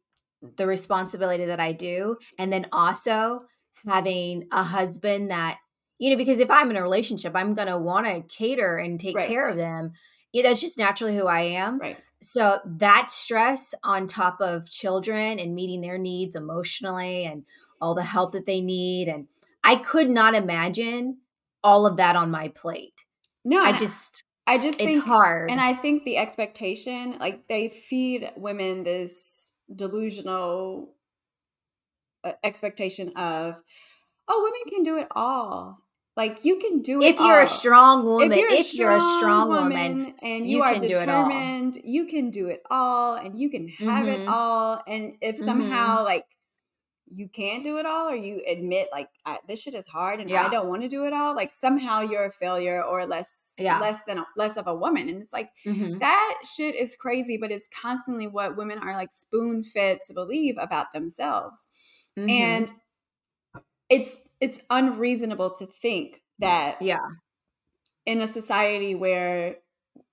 the 0.56 0.66
responsibility 0.66 1.44
that 1.44 1.60
i 1.60 1.72
do 1.72 2.16
and 2.38 2.52
then 2.52 2.66
also 2.72 3.42
having 3.86 4.44
a 4.52 4.62
husband 4.62 5.30
that 5.30 5.58
you 5.98 6.10
know 6.10 6.16
because 6.16 6.40
if 6.40 6.50
i'm 6.50 6.70
in 6.70 6.76
a 6.76 6.82
relationship 6.82 7.32
i'm 7.34 7.54
going 7.54 7.68
to 7.68 7.78
want 7.78 8.06
to 8.06 8.22
cater 8.34 8.76
and 8.76 8.98
take 8.98 9.16
right. 9.16 9.28
care 9.28 9.48
of 9.48 9.56
them. 9.56 9.92
Yeah, 10.32 10.44
that's 10.44 10.60
just 10.62 10.78
naturally 10.78 11.14
who 11.16 11.26
i 11.26 11.40
am. 11.40 11.78
Right. 11.78 11.98
So 12.22 12.60
that 12.64 13.10
stress 13.10 13.74
on 13.82 14.06
top 14.06 14.40
of 14.40 14.70
children 14.70 15.38
and 15.38 15.54
meeting 15.54 15.80
their 15.80 15.98
needs 15.98 16.36
emotionally 16.36 17.24
and 17.24 17.44
all 17.80 17.94
the 17.94 18.04
help 18.04 18.32
that 18.32 18.46
they 18.46 18.60
need 18.60 19.08
and 19.08 19.26
i 19.64 19.76
could 19.76 20.08
not 20.08 20.34
imagine 20.34 21.18
all 21.64 21.86
of 21.86 21.96
that 21.96 22.16
on 22.16 22.30
my 22.30 22.48
plate. 22.48 23.04
No 23.44 23.60
i 23.60 23.76
just 23.76 24.24
i 24.46 24.58
just 24.58 24.80
it's 24.80 24.94
think, 24.94 25.04
hard 25.04 25.50
and 25.50 25.60
i 25.60 25.72
think 25.72 26.04
the 26.04 26.16
expectation 26.16 27.16
like 27.18 27.46
they 27.48 27.68
feed 27.68 28.30
women 28.36 28.82
this 28.84 29.52
delusional 29.74 30.94
uh, 32.24 32.32
expectation 32.44 33.08
of 33.16 33.60
oh 34.28 34.42
women 34.42 34.74
can 34.74 34.82
do 34.82 34.98
it 34.98 35.08
all 35.12 35.78
like 36.16 36.44
you 36.44 36.58
can 36.58 36.82
do 36.82 37.00
it. 37.00 37.14
If 37.14 37.20
you're 37.20 37.38
all. 37.38 37.44
a 37.44 37.48
strong 37.48 38.04
woman, 38.04 38.32
if 38.32 38.38
you're 38.38 38.50
a, 38.50 38.52
if 38.52 38.66
strong, 38.66 38.80
you're 38.80 38.96
a 38.96 39.00
strong 39.00 39.48
woman, 39.48 39.70
woman, 39.70 40.14
and 40.20 40.46
you, 40.46 40.58
you 40.58 40.62
are 40.62 40.78
determined, 40.78 41.78
you 41.82 42.06
can 42.06 42.30
do 42.30 42.48
it 42.48 42.62
all 42.70 43.14
and 43.14 43.38
you 43.38 43.48
can 43.48 43.68
have 43.68 44.04
mm-hmm. 44.04 44.22
it 44.22 44.28
all. 44.28 44.82
And 44.86 45.14
if 45.22 45.36
mm-hmm. 45.36 45.44
somehow 45.44 45.96
mm-hmm. 45.96 46.04
like 46.04 46.26
you 47.14 47.28
can't 47.28 47.62
do 47.62 47.78
it 47.78 47.86
all 47.86 48.08
or 48.08 48.16
you 48.16 48.42
admit 48.46 48.88
like 48.92 49.08
this 49.46 49.62
shit 49.62 49.74
is 49.74 49.86
hard 49.86 50.20
and 50.20 50.30
yeah. 50.30 50.46
I 50.46 50.48
don't 50.48 50.68
want 50.68 50.82
to 50.82 50.88
do 50.88 51.04
it 51.04 51.12
all, 51.12 51.34
like 51.34 51.52
somehow 51.52 52.00
you're 52.00 52.24
a 52.24 52.30
failure 52.30 52.82
or 52.82 53.06
less 53.06 53.52
yeah. 53.58 53.78
less 53.78 54.00
than 54.06 54.18
a, 54.18 54.26
less 54.36 54.56
of 54.56 54.66
a 54.66 54.74
woman. 54.74 55.08
And 55.08 55.22
it's 55.22 55.32
like 55.32 55.50
mm-hmm. 55.66 55.98
that 55.98 56.38
shit 56.44 56.74
is 56.74 56.96
crazy, 56.96 57.36
but 57.36 57.50
it's 57.50 57.68
constantly 57.68 58.26
what 58.26 58.56
women 58.56 58.78
are 58.78 58.94
like 58.94 59.10
spoon 59.12 59.62
fed 59.62 59.98
to 60.06 60.14
believe 60.14 60.56
about 60.58 60.92
themselves. 60.92 61.68
Mm-hmm. 62.18 62.30
And 62.30 62.72
it's 63.92 64.28
it's 64.40 64.58
unreasonable 64.70 65.50
to 65.50 65.66
think 65.66 66.22
that 66.38 66.80
yeah 66.80 67.06
in 68.06 68.22
a 68.22 68.26
society 68.26 68.94
where 68.94 69.56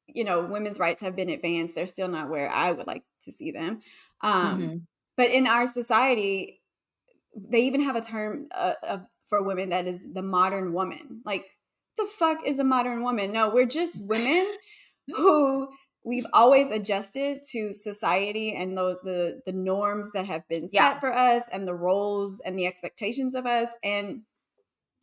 you 0.05 0.23
know 0.25 0.41
women's 0.41 0.79
rights 0.79 1.01
have 1.01 1.15
been 1.15 1.29
advanced 1.29 1.75
they're 1.75 1.87
still 1.87 2.09
not 2.09 2.29
where 2.29 2.49
i 2.49 2.71
would 2.71 2.87
like 2.87 3.03
to 3.21 3.31
see 3.31 3.51
them 3.51 3.79
um, 4.21 4.61
mm-hmm. 4.61 4.77
but 5.15 5.29
in 5.29 5.47
our 5.47 5.65
society 5.65 6.58
they 7.49 7.61
even 7.61 7.81
have 7.81 7.95
a 7.95 8.01
term 8.01 8.47
uh, 8.51 8.73
of, 8.83 9.01
for 9.25 9.43
women 9.43 9.69
that 9.69 9.87
is 9.87 10.01
the 10.13 10.21
modern 10.21 10.73
woman 10.73 11.21
like 11.25 11.45
the 11.97 12.05
fuck 12.05 12.37
is 12.45 12.59
a 12.59 12.63
modern 12.63 13.03
woman 13.03 13.31
no 13.31 13.49
we're 13.49 13.65
just 13.65 14.03
women 14.07 14.47
who 15.07 15.67
we've 16.03 16.25
always 16.33 16.69
adjusted 16.69 17.41
to 17.51 17.73
society 17.73 18.55
and 18.55 18.77
the, 18.77 18.97
the 19.03 19.41
the 19.45 19.51
norms 19.51 20.11
that 20.13 20.25
have 20.25 20.47
been 20.47 20.67
set 20.67 20.75
yeah. 20.75 20.99
for 20.99 21.13
us 21.13 21.43
and 21.51 21.67
the 21.67 21.73
roles 21.73 22.41
and 22.45 22.57
the 22.57 22.65
expectations 22.65 23.35
of 23.35 23.45
us 23.45 23.69
and 23.83 24.21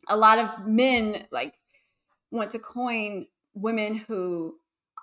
a 0.09 0.17
lot 0.17 0.39
of 0.39 0.65
men 0.65 1.25
like 1.31 1.53
want 2.31 2.51
to 2.51 2.59
coin 2.59 3.25
women 3.53 3.95
who 3.95 4.55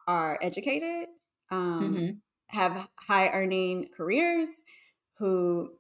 are 0.07 0.39
educated 0.43 1.09
um, 1.51 1.95
mm-hmm. 1.95 2.11
have 2.49 2.87
high 2.97 3.29
earning 3.29 3.89
careers 3.97 4.49
who 5.19 5.71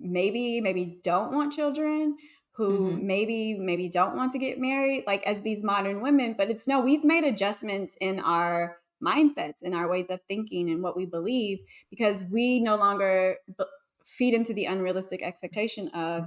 maybe 0.00 0.60
maybe 0.60 0.98
don't 1.04 1.32
want 1.32 1.52
children 1.52 2.16
who 2.52 2.90
mm-hmm. 2.90 3.06
maybe 3.06 3.54
maybe 3.58 3.88
don't 3.88 4.16
want 4.16 4.32
to 4.32 4.38
get 4.38 4.58
married 4.58 5.04
like 5.06 5.22
as 5.24 5.42
these 5.42 5.62
modern 5.62 6.00
women 6.00 6.34
but 6.36 6.50
it's 6.50 6.66
no 6.66 6.80
we've 6.80 7.04
made 7.04 7.24
adjustments 7.24 7.96
in 8.00 8.18
our 8.20 8.78
mindsets 9.02 9.62
in 9.62 9.74
our 9.74 9.88
ways 9.88 10.06
of 10.10 10.20
thinking 10.28 10.68
and 10.70 10.82
what 10.82 10.96
we 10.96 11.06
believe 11.06 11.58
because 11.90 12.24
we 12.30 12.60
no 12.60 12.76
longer 12.76 13.36
b- 13.58 13.64
feed 14.04 14.34
into 14.34 14.52
the 14.52 14.66
unrealistic 14.66 15.22
expectation 15.22 15.88
of 15.88 16.26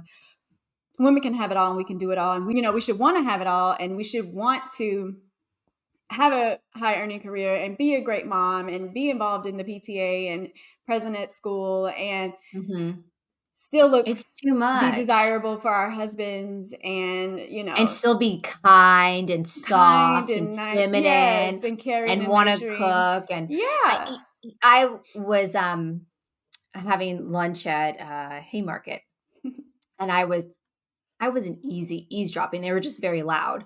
women 0.98 1.22
can 1.22 1.34
have 1.34 1.50
it 1.50 1.56
all 1.56 1.68
and 1.68 1.76
we 1.76 1.84
can 1.84 1.98
do 1.98 2.10
it 2.10 2.18
all 2.18 2.34
and 2.34 2.46
we, 2.46 2.56
you 2.56 2.62
know 2.62 2.72
we 2.72 2.80
should 2.80 2.98
want 2.98 3.16
to 3.16 3.22
have 3.22 3.40
it 3.40 3.46
all 3.46 3.76
and 3.78 3.96
we 3.96 4.04
should 4.04 4.32
want 4.32 4.62
to 4.76 5.14
have 6.10 6.32
a 6.32 6.58
high 6.74 7.00
earning 7.00 7.20
career 7.20 7.56
and 7.56 7.78
be 7.78 7.94
a 7.94 8.00
great 8.00 8.26
mom 8.26 8.68
and 8.68 8.92
be 8.92 9.08
involved 9.08 9.46
in 9.46 9.56
the 9.56 9.64
PTA 9.64 10.34
and 10.34 10.48
president 10.86 11.16
at 11.16 11.32
school 11.32 11.88
and 11.96 12.32
mm-hmm 12.54 13.00
still 13.54 13.88
look 13.88 14.06
it's 14.08 14.24
too 14.24 14.52
much. 14.52 14.92
be 14.92 15.00
desirable 15.00 15.58
for 15.58 15.70
our 15.70 15.88
husbands 15.88 16.74
and 16.82 17.38
you 17.38 17.62
know 17.62 17.72
and 17.72 17.88
still 17.88 18.18
be 18.18 18.40
kind 18.40 19.30
and 19.30 19.46
soft 19.46 20.28
kind 20.28 20.30
and, 20.30 20.48
and 20.48 20.56
nice, 20.56 20.76
feminine 20.76 21.02
yes, 21.04 21.64
and, 21.64 21.86
and 21.86 22.26
want 22.26 22.48
to 22.48 22.76
cook 22.76 23.26
and 23.30 23.48
yeah. 23.48 23.60
I, 23.62 24.16
I, 24.62 24.98
was 25.14 25.54
um 25.54 26.02
having 26.74 27.30
lunch 27.30 27.66
at 27.66 28.00
uh 28.00 28.40
haymarket 28.40 29.02
and 30.00 30.10
i 30.10 30.24
was 30.24 30.48
i 31.20 31.28
was 31.28 31.46
an 31.46 31.58
easy 31.62 32.08
eavesdropping. 32.10 32.60
They 32.60 32.72
were 32.72 32.80
just 32.80 33.00
very 33.00 33.22
loud 33.22 33.64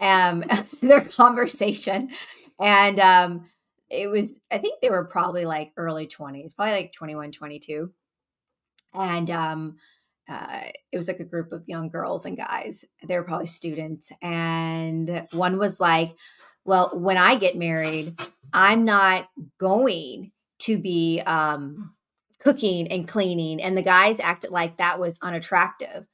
um 0.00 0.44
their 0.82 1.00
conversation. 1.00 2.10
And 2.60 2.98
um 2.98 3.44
it 3.88 4.10
was 4.10 4.40
i 4.50 4.58
think 4.58 4.80
they 4.80 4.90
were 4.90 5.04
probably 5.04 5.46
like 5.46 5.72
early 5.76 6.06
20s 6.06 6.54
probably 6.54 6.74
like 6.74 6.92
21 6.92 7.32
22 7.32 7.90
and 8.98 9.30
um, 9.30 9.76
uh, 10.28 10.64
it 10.92 10.96
was 10.96 11.08
like 11.08 11.20
a 11.20 11.24
group 11.24 11.52
of 11.52 11.64
young 11.66 11.88
girls 11.88 12.26
and 12.26 12.36
guys. 12.36 12.84
They 13.06 13.16
were 13.16 13.24
probably 13.24 13.46
students, 13.46 14.10
and 14.20 15.26
one 15.32 15.58
was 15.58 15.80
like, 15.80 16.14
"Well, 16.64 16.90
when 16.92 17.16
I 17.16 17.36
get 17.36 17.56
married, 17.56 18.20
I'm 18.52 18.84
not 18.84 19.28
going 19.58 20.32
to 20.60 20.78
be 20.78 21.20
um, 21.20 21.94
cooking 22.40 22.88
and 22.88 23.08
cleaning." 23.08 23.62
And 23.62 23.76
the 23.76 23.82
guys 23.82 24.20
acted 24.20 24.50
like 24.50 24.78
that 24.78 25.00
was 25.00 25.18
unattractive, 25.22 26.06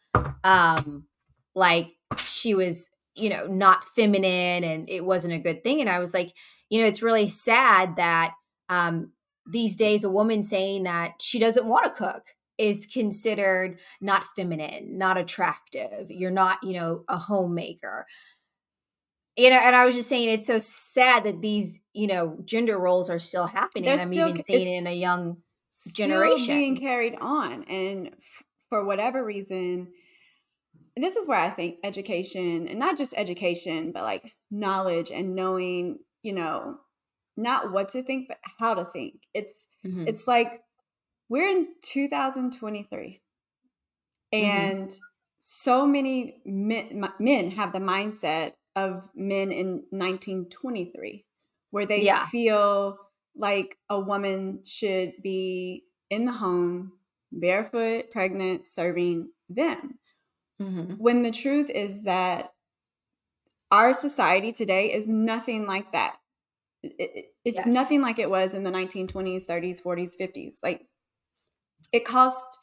um, 0.45 1.07
like 1.55 1.91
she 2.19 2.55
was, 2.55 2.89
you 3.15 3.31
know, 3.31 3.47
not 3.47 3.85
feminine, 3.97 4.65
and 4.65 4.89
it 4.89 5.05
wasn't 5.05 5.35
a 5.35 5.39
good 5.39 5.65
thing. 5.65 5.81
And 5.81 5.91
I 5.91 5.99
was 5.99 6.15
like, 6.15 6.33
you 6.71 6.81
know, 6.81 6.87
it's 6.87 7.03
really 7.03 7.29
sad 7.29 7.97
that 7.97 8.35
um, 8.69 9.13
these 9.47 9.77
days 9.77 10.05
a 10.05 10.11
woman 10.11 10.45
saying 10.45 10.85
that 10.85 11.15
she 11.21 11.39
doesn't 11.39 11.67
want 11.67 11.85
to 11.85 11.91
cook 11.91 12.34
is 12.59 12.87
considered 12.87 13.79
not 14.01 14.25
feminine, 14.37 14.97
not 14.97 15.19
attractive. 15.19 16.11
You're 16.11 16.31
not, 16.31 16.59
you 16.63 16.75
know, 16.75 17.05
a 17.09 17.17
homemaker. 17.17 18.07
You 19.37 19.51
know, 19.51 19.61
and 19.61 19.75
I 19.75 19.85
was 19.85 19.97
just 19.97 20.09
saying 20.09 20.29
it's 20.29 20.47
so 20.47 20.59
sad 20.61 21.25
that 21.25 21.43
these, 21.43 21.81
you 21.93 22.07
know, 22.07 22.39
gender 22.45 22.79
roles 22.79 23.11
are 23.11 23.19
still 23.19 23.47
happening. 23.47 23.85
They're 23.85 23.99
I'm 23.99 24.13
still, 24.13 24.29
even 24.29 24.45
seeing 24.45 24.77
in 24.77 24.87
a 24.87 24.95
young 24.95 25.39
generation 25.97 26.55
being 26.55 26.77
carried 26.77 27.17
on, 27.21 27.65
and 27.65 28.09
f- 28.09 28.43
for 28.69 28.85
whatever 28.85 29.25
reason, 29.25 29.89
this 30.97 31.17
is 31.17 31.27
where 31.27 31.39
I 31.39 31.51
think 31.51 31.79
education, 31.83 32.69
and 32.69 32.79
not 32.79 32.97
just 32.97 33.13
education, 33.17 33.91
but 33.91 34.05
like 34.05 34.35
knowledge 34.53 35.11
and 35.11 35.35
knowing, 35.35 35.99
you 36.23 36.33
know, 36.33 36.77
not 37.37 37.73
what 37.73 37.89
to 37.91 38.05
think, 38.05 38.29
but 38.29 38.39
how 38.61 38.75
to 38.75 38.85
think. 38.85 39.15
It's 39.35 39.67
mm-hmm. 39.85 40.07
it's 40.07 40.29
like 40.29 40.61
we're 41.29 41.49
in 41.49 41.69
2023 41.83 43.21
mm-hmm. 44.35 44.45
and 44.45 44.89
mm-hmm. 44.89 45.05
so 45.39 45.87
many 45.87 46.41
men, 46.45 47.09
men 47.19 47.51
have 47.53 47.73
the 47.73 47.79
mindset 47.79 48.53
of 48.77 49.09
men 49.15 49.53
in 49.53 49.85
1923 49.91 51.25
where 51.71 51.87
they 51.87 52.03
yeah. 52.03 52.27
feel 52.27 52.99
like 53.37 53.77
a 53.91 53.99
woman 53.99 54.61
should 54.65 55.13
be 55.23 55.85
in 56.11 56.25
the 56.25 56.33
home 56.33 56.93
barefoot 57.33 58.11
pregnant 58.11 58.67
serving 58.67 59.29
them 59.49 59.99
mm-hmm. 60.61 60.95
when 60.95 61.23
the 61.23 61.31
truth 61.31 61.69
is 61.71 62.03
that 62.03 62.53
our 63.71 63.93
society 63.93 64.53
today 64.53 64.93
is 64.93 65.09
nothing 65.09 65.67
like 65.67 65.91
that 65.93 66.17
it, 66.83 67.27
it's 67.45 67.57
yes. 67.57 67.67
nothing 67.67 68.03
like 68.03 68.19
it 68.19 68.31
was 68.31 68.55
in 68.55 68.63
the 68.63 68.71
1920s 68.71 69.47
30s 69.47 69.83
40s 69.83 70.13
50s 70.21 70.59
like 70.63 70.87
it 71.95 72.05
costs 72.05 72.59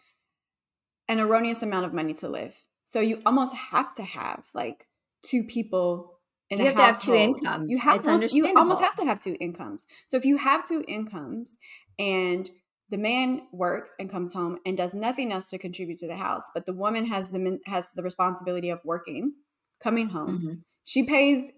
an 1.08 1.22
erroneous 1.22 1.64
amount 1.64 1.86
of 1.86 1.94
money 1.94 2.14
to 2.16 2.28
live. 2.28 2.66
So 2.86 3.00
you 3.00 3.22
almost 3.26 3.56
have 3.56 3.94
to 3.96 4.04
have 4.04 4.44
like 4.54 4.88
two 5.24 5.46
people 5.46 6.20
in 6.50 6.60
a 6.60 6.76
household. 6.76 6.76
you 6.76 6.76
a 6.76 6.76
have 6.76 6.96
household. 6.96 7.02
to 7.02 7.16
have 7.16 7.30
two 7.30 7.46
incomes. 7.46 7.72
You 7.72 7.78
have 7.80 8.08
almost, 8.08 8.36
you 8.36 8.58
almost 8.58 8.82
have 8.82 8.96
to 8.96 9.06
have 9.06 9.20
two 9.22 9.38
incomes. 9.40 9.86
So 10.06 10.18
if 10.18 10.26
you 10.26 10.36
have 10.36 10.68
two 10.68 10.84
incomes 10.86 11.58
and 11.98 12.50
the 12.90 12.98
man 12.98 13.44
works 13.54 13.96
and 13.98 14.12
comes 14.12 14.34
home 14.34 14.58
and 14.66 14.76
does 14.76 14.94
nothing 14.94 15.32
else 15.32 15.50
to 15.52 15.58
contribute 15.58 16.00
to 16.00 16.08
the 16.08 16.18
house, 16.18 16.44
but 16.54 16.66
the 16.66 16.74
woman 16.74 17.06
has 17.08 17.30
the 17.30 17.60
has 17.68 17.92
the 17.92 18.04
responsibility 18.04 18.70
of 18.70 18.82
working, 18.84 19.32
coming 19.80 20.10
home. 20.10 20.38
Mm-hmm. 20.38 20.54
She 20.84 21.04
pays 21.04 21.52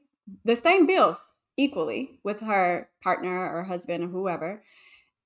the 0.46 0.56
same 0.56 0.86
bills 0.86 1.20
equally 1.58 2.20
with 2.24 2.42
her 2.42 2.88
partner 3.02 3.50
or 3.52 3.64
husband 3.64 4.04
or 4.04 4.08
whoever. 4.10 4.64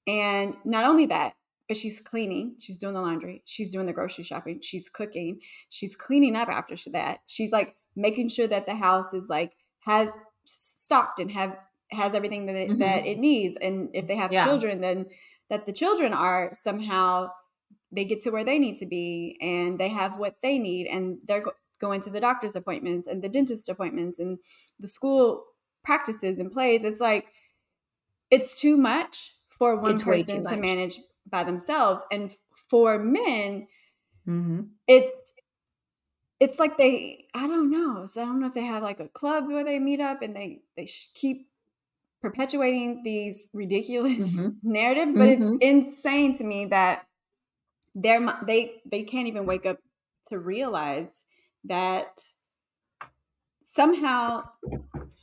And 0.08 0.56
not 0.64 0.86
only 0.86 1.08
that, 1.08 1.34
but 1.68 1.78
she's 1.78 2.00
cleaning, 2.00 2.56
she's 2.60 2.78
doing 2.78 2.94
the 2.94 3.02
laundry, 3.02 3.42
she's 3.46 3.70
doing 3.70 3.86
the 3.86 3.94
grocery 3.94 4.24
shopping, 4.24 4.60
she's 4.62 4.90
cooking, 4.90 5.40
she's 5.70 5.96
cleaning 5.96 6.36
up 6.36 6.48
after 6.48 6.76
that. 6.92 7.20
She's 7.28 7.52
like 7.52 7.76
making 7.96 8.30
sure 8.30 8.48
that 8.48 8.66
the 8.66 8.76
house 8.76 9.14
is 9.14 9.30
like 9.30 9.54
has 9.82 10.12
stocked 10.46 11.20
and 11.20 11.32
have 11.32 11.58
has 11.92 12.14
everything 12.14 12.46
that 12.46 12.56
it, 12.56 12.70
mm-hmm. 12.70 12.80
that 12.80 13.06
it 13.06 13.18
needs. 13.18 13.58
And 13.62 13.90
if 13.94 14.08
they 14.08 14.16
have 14.16 14.32
yeah. 14.32 14.46
children, 14.46 14.82
then 14.82 15.08
that 15.50 15.66
the 15.66 15.74
children 15.74 16.14
are 16.14 16.52
somehow 16.54 17.32
they 17.92 18.06
get 18.06 18.22
to 18.22 18.32
where 18.32 18.44
they 18.44 18.60
need 18.60 18.78
to 18.78 18.86
be 18.86 19.38
and 19.42 19.80
they 19.80 19.90
have 19.90 20.18
what 20.18 20.36
they 20.42 20.60
need 20.60 20.88
and 20.88 21.20
they're 21.26 21.42
go- 21.42 21.54
going 21.80 22.02
to 22.02 22.10
the 22.10 22.20
doctor's 22.20 22.56
appointments 22.56 23.08
and 23.08 23.22
the 23.22 23.30
dentist 23.30 23.70
appointments 23.70 24.20
and 24.20 24.40
the 24.80 24.88
school 24.88 25.46
practices 25.84 26.38
and 26.40 26.52
plays. 26.52 26.84
It's 26.84 27.00
like 27.00 27.28
it's 28.30 28.60
too 28.60 28.78
much 28.78 29.34
for 29.48 29.80
one 29.80 29.96
it's 29.96 30.04
person 30.04 30.44
to 30.44 30.58
manage 30.58 31.00
by 31.30 31.44
themselves 31.44 32.04
and 32.12 32.36
for 32.70 32.98
men 33.00 33.68
mm-hmm. 34.28 34.62
it's 34.88 35.34
it's 36.40 36.60
like 36.60 36.78
they 36.78 37.26
i 37.34 37.48
don't 37.48 37.70
know 37.70 38.06
so 38.06 38.22
i 38.22 38.26
don't 38.26 38.40
know 38.40 38.48
if 38.48 38.54
they 38.54 38.66
have 38.66 38.84
like 38.84 39.00
a 39.00 39.08
club 39.08 39.48
where 39.48 39.64
they 39.64 39.80
meet 39.80 40.00
up 40.00 40.22
and 40.22 40.36
they 40.36 40.62
they 40.76 40.88
keep 41.16 41.48
perpetuating 42.22 43.02
these 43.04 43.48
ridiculous 43.54 44.38
mm-hmm. 44.38 44.50
narratives 44.64 45.14
but 45.16 45.30
mm-hmm. 45.30 45.56
it's 45.62 45.96
insane 45.96 46.38
to 46.38 46.44
me 46.44 46.66
that 46.66 47.06
they're 47.96 48.22
they 48.46 48.82
they 48.86 49.04
can't 49.04 49.28
even 49.28 49.46
wake 49.46 49.66
up 49.66 49.80
to 50.30 50.38
realize 50.38 51.24
that 51.64 52.22
somehow 53.64 54.44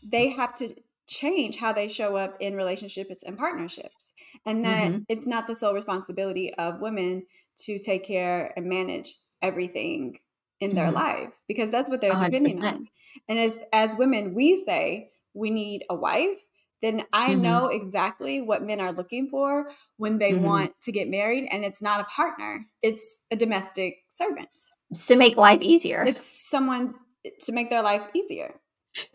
they 0.02 0.30
have 0.30 0.54
to 0.54 0.74
change 1.06 1.56
how 1.56 1.72
they 1.72 1.88
show 1.88 2.16
up 2.16 2.36
in 2.40 2.56
relationships 2.56 3.22
and 3.24 3.38
partnerships 3.38 4.12
and 4.46 4.64
that 4.64 4.90
mm-hmm. 4.90 5.02
it's 5.08 5.26
not 5.26 5.46
the 5.46 5.54
sole 5.54 5.74
responsibility 5.74 6.52
of 6.54 6.80
women 6.80 7.24
to 7.56 7.78
take 7.78 8.04
care 8.04 8.52
and 8.56 8.66
manage 8.66 9.14
everything 9.42 10.18
in 10.60 10.70
mm-hmm. 10.70 10.78
their 10.78 10.90
lives 10.90 11.44
because 11.48 11.70
that's 11.70 11.90
what 11.90 12.00
they're 12.00 12.12
100%. 12.12 12.24
depending 12.24 12.64
on 12.64 12.88
and 13.28 13.38
as 13.38 13.56
as 13.72 13.96
women 13.96 14.34
we 14.34 14.64
say 14.64 15.10
we 15.34 15.50
need 15.50 15.84
a 15.90 15.94
wife 15.94 16.44
then 16.84 17.02
I 17.14 17.30
mm-hmm. 17.30 17.40
know 17.40 17.66
exactly 17.68 18.42
what 18.42 18.62
men 18.62 18.78
are 18.78 18.92
looking 18.92 19.28
for 19.30 19.70
when 19.96 20.18
they 20.18 20.32
mm-hmm. 20.32 20.44
want 20.44 20.72
to 20.82 20.92
get 20.92 21.08
married. 21.08 21.48
And 21.50 21.64
it's 21.64 21.80
not 21.80 22.00
a 22.00 22.04
partner, 22.04 22.66
it's 22.82 23.22
a 23.30 23.36
domestic 23.36 24.02
servant. 24.08 24.50
It's 24.90 25.06
to 25.06 25.16
make 25.16 25.38
life 25.38 25.62
easier. 25.62 26.04
It's 26.04 26.26
someone 26.26 26.94
to 27.40 27.52
make 27.52 27.70
their 27.70 27.80
life 27.80 28.02
easier. 28.14 28.60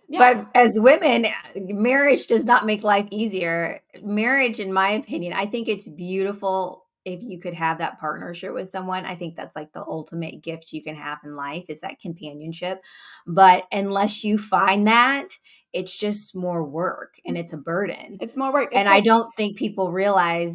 Yeah. 0.08 0.34
But 0.34 0.48
as 0.56 0.78
women, 0.80 1.28
marriage 1.56 2.28
does 2.28 2.46
not 2.46 2.66
make 2.66 2.84
life 2.84 3.08
easier. 3.12 3.82
Marriage, 4.02 4.60
in 4.60 4.74
my 4.74 4.90
opinion, 4.90 5.34
I 5.34 5.46
think 5.46 5.68
it's 5.68 5.88
beautiful 5.88 6.86
if 7.06 7.22
you 7.24 7.40
could 7.40 7.54
have 7.54 7.78
that 7.78 8.00
partnership 8.00 8.54
with 8.54 8.70
someone. 8.70 9.06
I 9.06 9.16
think 9.16 9.36
that's 9.36 9.56
like 9.56 9.72
the 9.74 9.82
ultimate 9.82 10.42
gift 10.42 10.74
you 10.74 10.84
can 10.84 10.96
have 10.96 11.20
in 11.24 11.36
life 11.36 11.66
is 11.70 11.82
that 11.82 12.00
companionship. 12.00 12.84
But 13.26 13.64
unless 13.72 14.24
you 14.24 14.38
find 14.38 14.88
that, 14.88 15.30
it's 15.74 15.98
just 15.98 16.36
more 16.36 16.64
work 16.64 17.16
and 17.26 17.38
it's 17.38 17.54
a 17.54 17.58
burden. 17.58 18.18
It's 18.22 18.36
more 18.36 18.52
work. 18.52 18.70
It's 18.70 18.78
and 18.78 18.86
like, 18.86 18.96
I 18.96 19.02
don't 19.02 19.34
think 19.36 19.58
people 19.58 19.92
realize 19.92 20.54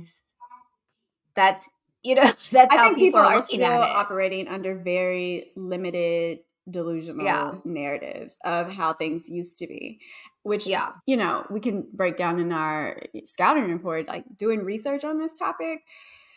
that's 1.35 1.69
you 2.03 2.15
know 2.15 2.23
that's 2.53 2.75
I 2.75 2.77
how 2.77 2.89
people, 2.89 3.01
people, 3.01 3.21
are, 3.21 3.35
are 3.35 3.43
still 3.43 3.73
operating 3.73 4.49
under 4.49 4.75
very 4.75 5.53
limited 5.57 6.41
delusional 6.71 7.25
yeah. 7.25 7.55
narratives 7.65 8.37
of 8.45 8.73
how 8.73 8.93
things 8.93 9.29
used 9.29 9.59
to 9.59 9.67
be 9.67 10.01
which 10.45 10.67
yeah 10.67 10.93
you 11.07 11.17
know 11.17 11.45
we 11.51 11.61
can 11.61 11.87
break 11.93 12.17
down 12.17 12.39
in 12.39 12.53
our 12.53 13.01
scouting 13.27 13.71
report 13.71 14.09
like 14.09 14.25
doing 14.37 14.65
research 14.65 15.05
on 15.05 15.19
this 15.19 15.39
topic 15.39 15.83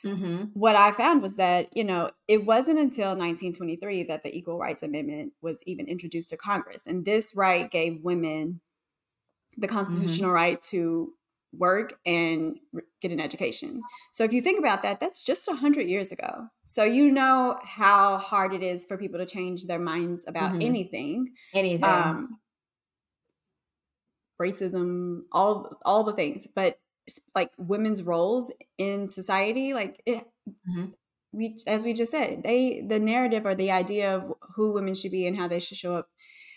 mm-hmm. 0.03 0.43
what 0.53 0.75
i 0.75 0.91
found 0.91 1.21
was 1.21 1.37
that 1.37 1.67
you 1.75 1.83
know 1.83 2.09
it 2.27 2.45
wasn't 2.45 2.77
until 2.77 3.09
1923 3.09 4.03
that 4.03 4.23
the 4.23 4.35
equal 4.35 4.57
rights 4.57 4.83
amendment 4.83 5.31
was 5.41 5.61
even 5.65 5.87
introduced 5.87 6.29
to 6.29 6.37
congress 6.37 6.83
and 6.85 7.05
this 7.05 7.33
right 7.35 7.71
gave 7.71 8.03
women 8.03 8.59
the 9.57 9.67
mm-hmm. 9.67 9.75
constitutional 9.75 10.29
mm-hmm. 10.29 10.35
right 10.35 10.61
to 10.61 11.13
work 11.57 11.93
and 12.05 12.57
get 13.01 13.11
an 13.11 13.19
education. 13.19 13.81
So 14.11 14.23
if 14.23 14.33
you 14.33 14.41
think 14.41 14.59
about 14.59 14.81
that, 14.83 14.99
that's 14.99 15.23
just 15.23 15.47
100 15.47 15.87
years 15.87 16.11
ago. 16.11 16.47
So 16.65 16.83
you 16.83 17.11
know 17.11 17.57
how 17.63 18.17
hard 18.17 18.53
it 18.53 18.63
is 18.63 18.85
for 18.85 18.97
people 18.97 19.19
to 19.19 19.25
change 19.25 19.65
their 19.65 19.79
minds 19.79 20.25
about 20.27 20.51
mm-hmm. 20.51 20.61
anything. 20.61 21.33
Anything. 21.53 21.83
Um, 21.83 22.39
racism, 24.41 25.21
all 25.31 25.77
all 25.83 26.03
the 26.03 26.13
things, 26.13 26.47
but 26.53 26.79
like 27.33 27.51
women's 27.57 28.03
roles 28.03 28.51
in 28.77 29.09
society, 29.09 29.73
like 29.73 30.01
it, 30.05 30.25
mm-hmm. 30.69 30.87
we 31.31 31.59
as 31.65 31.83
we 31.83 31.93
just 31.93 32.11
said, 32.11 32.43
they 32.43 32.83
the 32.87 32.99
narrative 32.99 33.45
or 33.45 33.55
the 33.55 33.71
idea 33.71 34.15
of 34.15 34.33
who 34.55 34.73
women 34.73 34.93
should 34.93 35.11
be 35.11 35.25
and 35.25 35.37
how 35.37 35.47
they 35.47 35.59
should 35.59 35.77
show 35.77 35.95
up 35.95 36.09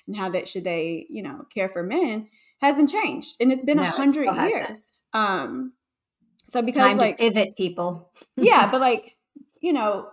and 0.06 0.16
how 0.16 0.28
that 0.30 0.48
should 0.48 0.64
they, 0.64 1.06
you 1.08 1.22
know, 1.22 1.46
care 1.54 1.68
for 1.68 1.82
men 1.82 2.28
hasn't 2.60 2.90
changed, 2.90 3.36
and 3.40 3.52
it's 3.52 3.64
been 3.64 3.78
a 3.78 3.84
no, 3.84 3.90
hundred 3.90 4.34
years. 4.48 4.92
Um, 5.12 5.72
so 6.44 6.62
because 6.62 6.96
like 6.96 7.18
pivot 7.18 7.56
people, 7.56 8.10
yeah, 8.36 8.70
but 8.70 8.80
like 8.80 9.16
you 9.60 9.72
know, 9.72 10.08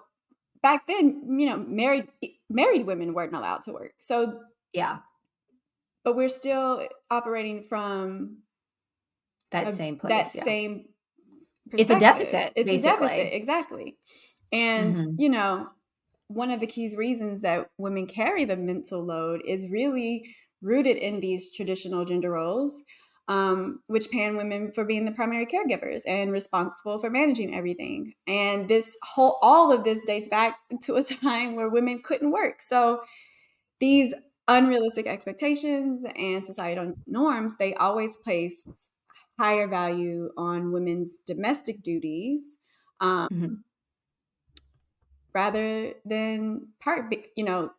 back 0.61 0.87
then, 0.87 1.39
you 1.39 1.47
know, 1.47 1.57
married 1.57 2.07
married 2.49 2.85
women 2.85 3.13
weren't 3.13 3.33
allowed 3.33 3.63
to 3.63 3.73
work. 3.73 3.93
So 3.99 4.41
yeah, 4.73 4.99
but 6.03 6.15
we're 6.15 6.29
still 6.29 6.87
operating 7.09 7.61
from 7.61 8.39
that 9.51 9.67
a, 9.67 9.71
same 9.71 9.97
place. 9.97 10.11
That 10.11 10.35
yeah. 10.35 10.43
same. 10.43 10.85
It's 11.73 11.89
a 11.89 11.99
deficit. 11.99 12.53
It's 12.55 12.69
basically. 12.69 12.89
a 12.89 12.93
deficit, 12.93 13.33
exactly. 13.33 13.97
And 14.51 14.97
mm-hmm. 14.97 15.21
you 15.21 15.29
know, 15.29 15.67
one 16.27 16.51
of 16.51 16.59
the 16.59 16.67
keys 16.67 16.95
reasons 16.95 17.41
that 17.41 17.69
women 17.77 18.07
carry 18.07 18.45
the 18.45 18.55
mental 18.55 19.03
load 19.03 19.41
is 19.45 19.67
really 19.69 20.35
rooted 20.61 20.97
in 20.97 21.19
these 21.19 21.51
traditional 21.51 22.05
gender 22.05 22.31
roles, 22.31 22.83
um, 23.27 23.81
which 23.87 24.09
pan 24.09 24.37
women 24.37 24.71
for 24.71 24.85
being 24.85 25.05
the 25.05 25.11
primary 25.11 25.45
caregivers 25.45 26.01
and 26.07 26.31
responsible 26.31 26.97
for 26.99 27.09
managing 27.09 27.55
everything. 27.55 28.13
And 28.25 28.67
this 28.67 28.95
whole, 29.03 29.37
all 29.41 29.71
of 29.71 29.83
this 29.83 30.01
dates 30.05 30.27
back 30.27 30.57
to 30.83 30.95
a 30.95 31.03
time 31.03 31.55
where 31.55 31.69
women 31.69 32.01
couldn't 32.03 32.31
work. 32.31 32.61
So 32.61 33.01
these 33.79 34.13
unrealistic 34.47 35.07
expectations 35.07 36.05
and 36.15 36.43
societal 36.43 36.93
norms, 37.05 37.57
they 37.57 37.73
always 37.75 38.17
place 38.17 38.65
higher 39.37 39.67
value 39.67 40.31
on 40.37 40.71
women's 40.71 41.21
domestic 41.21 41.83
duties. 41.83 42.57
Um, 42.99 43.27
mm-hmm. 43.31 43.53
Rather 45.33 45.93
than 46.03 46.69
part, 46.79 47.13
you 47.35 47.43
know, 47.43 47.69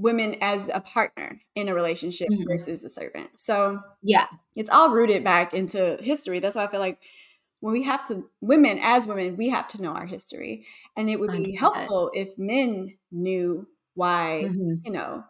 women 0.00 0.36
as 0.40 0.70
a 0.72 0.80
partner 0.80 1.40
in 1.54 1.68
a 1.68 1.74
relationship 1.74 2.28
mm-hmm. 2.30 2.48
versus 2.48 2.82
a 2.84 2.88
servant. 2.88 3.28
So, 3.36 3.80
yeah, 4.02 4.26
it's 4.56 4.70
all 4.70 4.90
rooted 4.90 5.22
back 5.22 5.52
into 5.52 5.98
history. 6.00 6.40
That's 6.40 6.56
why 6.56 6.64
I 6.64 6.70
feel 6.70 6.80
like 6.80 6.98
when 7.60 7.74
we 7.74 7.82
have 7.84 8.06
to, 8.08 8.24
women 8.40 8.78
as 8.82 9.06
women, 9.06 9.36
we 9.36 9.50
have 9.50 9.68
to 9.68 9.82
know 9.82 9.90
our 9.90 10.06
history. 10.06 10.66
And 10.96 11.10
it 11.10 11.20
would 11.20 11.32
be 11.32 11.54
100%. 11.54 11.58
helpful 11.58 12.10
if 12.14 12.30
men 12.38 12.96
knew 13.12 13.66
why, 13.94 14.44
mm-hmm. 14.46 14.86
you 14.86 14.92
know, 14.92 15.24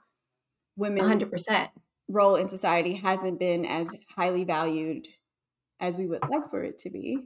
women 0.77 1.03
100% 1.03 1.69
role 2.09 2.37
in 2.37 2.47
society 2.47 2.95
hasn't 2.95 3.41
been 3.41 3.65
as 3.65 3.89
highly 4.15 4.45
valued 4.45 5.09
as 5.81 5.97
we 5.97 6.07
would 6.07 6.23
like 6.29 6.49
for 6.51 6.63
it 6.63 6.79
to 6.81 6.91
be. 6.91 7.19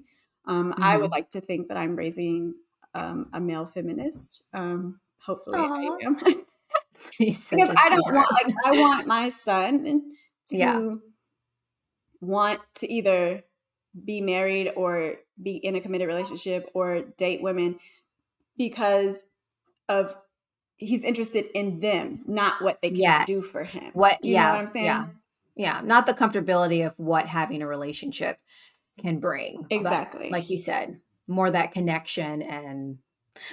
Um, 0.47 0.73
mm-hmm. 0.73 0.83
I 0.83 0.97
would 0.97 1.05
mm-hmm. 1.05 1.13
like 1.13 1.31
to 1.31 1.43
think 1.43 1.69
that 1.69 1.77
I'm 1.77 1.95
raising 1.95 2.55
um, 2.95 3.29
a 3.35 3.41
male 3.41 3.67
feminist. 3.67 4.45
Um, 4.55 5.01
hopefully, 5.19 5.59
Aww. 5.59 5.99
I 6.03 6.07
am. 6.07 6.45
because 7.19 7.53
I 7.53 7.89
don't 7.89 8.15
want 8.15 8.29
like 8.33 8.55
I 8.65 8.81
want 8.81 9.07
my 9.07 9.29
son 9.29 10.03
to 10.49 10.57
yeah. 10.57 10.95
want 12.21 12.61
to 12.77 12.91
either 12.91 13.43
be 14.05 14.21
married 14.21 14.73
or 14.77 15.17
be 15.41 15.57
in 15.57 15.77
a 15.77 15.81
committed 15.81 16.09
relationship 16.09 16.71
or 16.75 17.03
date 17.17 17.43
women 17.43 17.79
because 18.57 19.27
of 19.89 20.17
he's 20.77 21.05
interested 21.05 21.47
in 21.55 21.81
them, 21.81 22.23
not 22.27 22.61
what 22.61 22.81
they 22.83 22.91
can 22.91 23.01
yes. 23.01 23.27
do 23.27 23.41
for 23.41 23.65
him. 23.65 23.91
What 23.93 24.25
you 24.25 24.35
yeah, 24.35 24.53
what 24.53 24.61
I'm 24.61 24.69
saying? 24.69 24.85
Yeah. 24.87 25.07
Yeah. 25.57 25.81
Not 25.85 26.07
the 26.07 26.15
comfortability 26.15 26.87
of 26.87 26.99
what 26.99 27.27
having 27.27 27.63
a 27.63 27.67
relationship 27.67 28.39
can 28.99 29.19
bring. 29.19 29.67
Exactly. 29.71 30.25
But, 30.25 30.33
like 30.33 30.51
you 30.51 30.59
said, 30.59 31.01
more 31.29 31.51
that 31.51 31.73
connection 31.73 32.43
and 32.43 32.99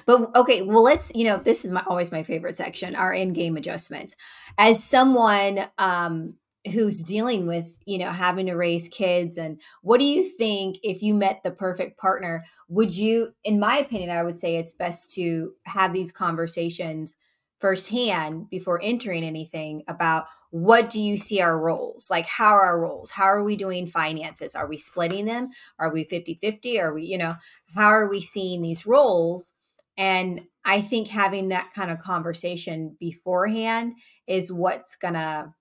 but 0.05 0.29
okay, 0.35 0.61
well, 0.61 0.83
let's, 0.83 1.11
you 1.15 1.25
know, 1.25 1.37
this 1.37 1.65
is 1.65 1.71
my 1.71 1.83
always 1.87 2.11
my 2.11 2.23
favorite 2.23 2.55
section, 2.55 2.95
our 2.95 3.13
in-game 3.13 3.57
adjustments. 3.57 4.15
As 4.57 4.83
someone 4.83 5.65
um 5.77 6.35
who's 6.71 7.01
dealing 7.01 7.47
with, 7.47 7.79
you 7.85 7.97
know, 7.97 8.11
having 8.11 8.45
to 8.45 8.53
raise 8.53 8.87
kids 8.87 9.35
and 9.35 9.59
what 9.81 9.99
do 9.99 10.05
you 10.05 10.23
think 10.23 10.77
if 10.83 11.01
you 11.01 11.13
met 11.15 11.41
the 11.43 11.49
perfect 11.49 11.97
partner, 11.99 12.45
would 12.69 12.95
you 12.95 13.33
in 13.43 13.59
my 13.59 13.77
opinion, 13.77 14.11
I 14.11 14.23
would 14.23 14.39
say 14.39 14.55
it's 14.55 14.73
best 14.75 15.11
to 15.15 15.53
have 15.65 15.93
these 15.93 16.11
conversations 16.11 17.15
firsthand 17.57 18.49
before 18.49 18.79
entering 18.83 19.23
anything 19.23 19.83
about 19.87 20.25
what 20.49 20.89
do 20.89 20.99
you 20.99 21.15
see 21.17 21.39
our 21.41 21.57
roles? 21.59 22.09
Like 22.09 22.25
how 22.25 22.53
are 22.53 22.65
our 22.65 22.79
roles? 22.79 23.11
How 23.11 23.25
are 23.25 23.43
we 23.43 23.55
doing 23.55 23.87
finances? 23.87 24.55
Are 24.55 24.67
we 24.67 24.77
splitting 24.77 25.25
them? 25.25 25.49
Are 25.79 25.91
we 25.91 26.03
50 26.03 26.35
50 26.35 26.79
are 26.79 26.93
we 26.93 27.03
you 27.03 27.17
know 27.17 27.35
how 27.75 27.87
are 27.87 28.07
we 28.07 28.21
seeing 28.21 28.61
these 28.61 28.85
roles 28.85 29.53
and 29.97 30.41
I 30.63 30.81
think 30.81 31.07
having 31.07 31.49
that 31.49 31.73
kind 31.73 31.91
of 31.91 31.99
conversation 31.99 32.95
beforehand 32.99 33.93
is 34.27 34.51
what's 34.51 34.95
going 34.95 35.15
to 35.15 35.53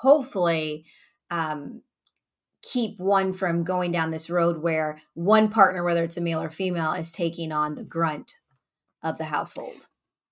hopefully 0.00 0.84
um, 1.30 1.82
keep 2.62 2.98
one 2.98 3.32
from 3.32 3.64
going 3.64 3.90
down 3.90 4.10
this 4.10 4.30
road 4.30 4.58
where 4.58 5.00
one 5.14 5.48
partner, 5.48 5.82
whether 5.82 6.04
it's 6.04 6.16
a 6.16 6.20
male 6.20 6.40
or 6.40 6.50
female, 6.50 6.92
is 6.92 7.10
taking 7.10 7.52
on 7.52 7.74
the 7.74 7.84
grunt 7.84 8.34
of 9.02 9.18
the 9.18 9.24
household. 9.24 9.86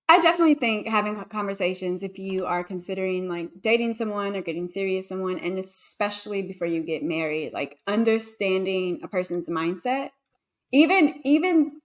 I 0.09 0.19
definitely 0.19 0.55
think 0.55 0.87
having 0.87 1.15
conversations 1.25 2.03
if 2.03 2.19
you 2.19 2.45
are 2.45 2.63
considering 2.63 3.29
like 3.29 3.49
dating 3.61 3.93
someone 3.93 4.35
or 4.35 4.41
getting 4.41 4.67
serious 4.67 5.07
someone 5.07 5.39
and 5.39 5.57
especially 5.57 6.41
before 6.41 6.67
you 6.67 6.83
get 6.83 7.03
married 7.03 7.53
like 7.53 7.79
understanding 7.87 8.99
a 9.01 9.07
person's 9.07 9.49
mindset 9.49 10.09
even 10.71 11.21
even 11.23 11.79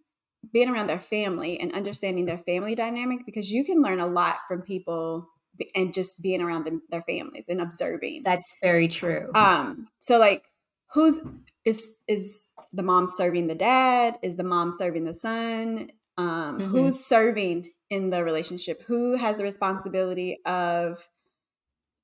being 0.52 0.68
around 0.68 0.86
their 0.86 0.98
family 0.98 1.58
and 1.60 1.72
understanding 1.72 2.26
their 2.26 2.38
family 2.38 2.74
dynamic 2.74 3.26
because 3.26 3.50
you 3.50 3.64
can 3.64 3.82
learn 3.82 4.00
a 4.00 4.06
lot 4.06 4.36
from 4.46 4.62
people 4.62 5.28
and 5.74 5.92
just 5.92 6.22
being 6.22 6.40
around 6.40 6.64
them, 6.64 6.82
their 6.90 7.02
families 7.02 7.46
and 7.48 7.60
observing. 7.60 8.22
That's 8.24 8.54
very 8.62 8.88
true. 8.88 9.30
Um, 9.34 9.88
so 9.98 10.18
like 10.18 10.44
who's 10.92 11.20
is 11.64 11.92
is 12.06 12.52
the 12.72 12.82
mom 12.82 13.08
serving 13.08 13.46
the 13.46 13.54
dad? 13.54 14.18
Is 14.22 14.36
the 14.36 14.44
mom 14.44 14.72
serving 14.72 15.04
the 15.04 15.14
son? 15.14 15.90
Um, 16.16 16.58
mm-hmm. 16.58 16.70
Who's 16.70 17.04
serving 17.04 17.70
in 17.90 18.10
the 18.10 18.24
relationship? 18.24 18.82
Who 18.86 19.16
has 19.16 19.38
the 19.38 19.44
responsibility 19.44 20.38
of 20.44 21.08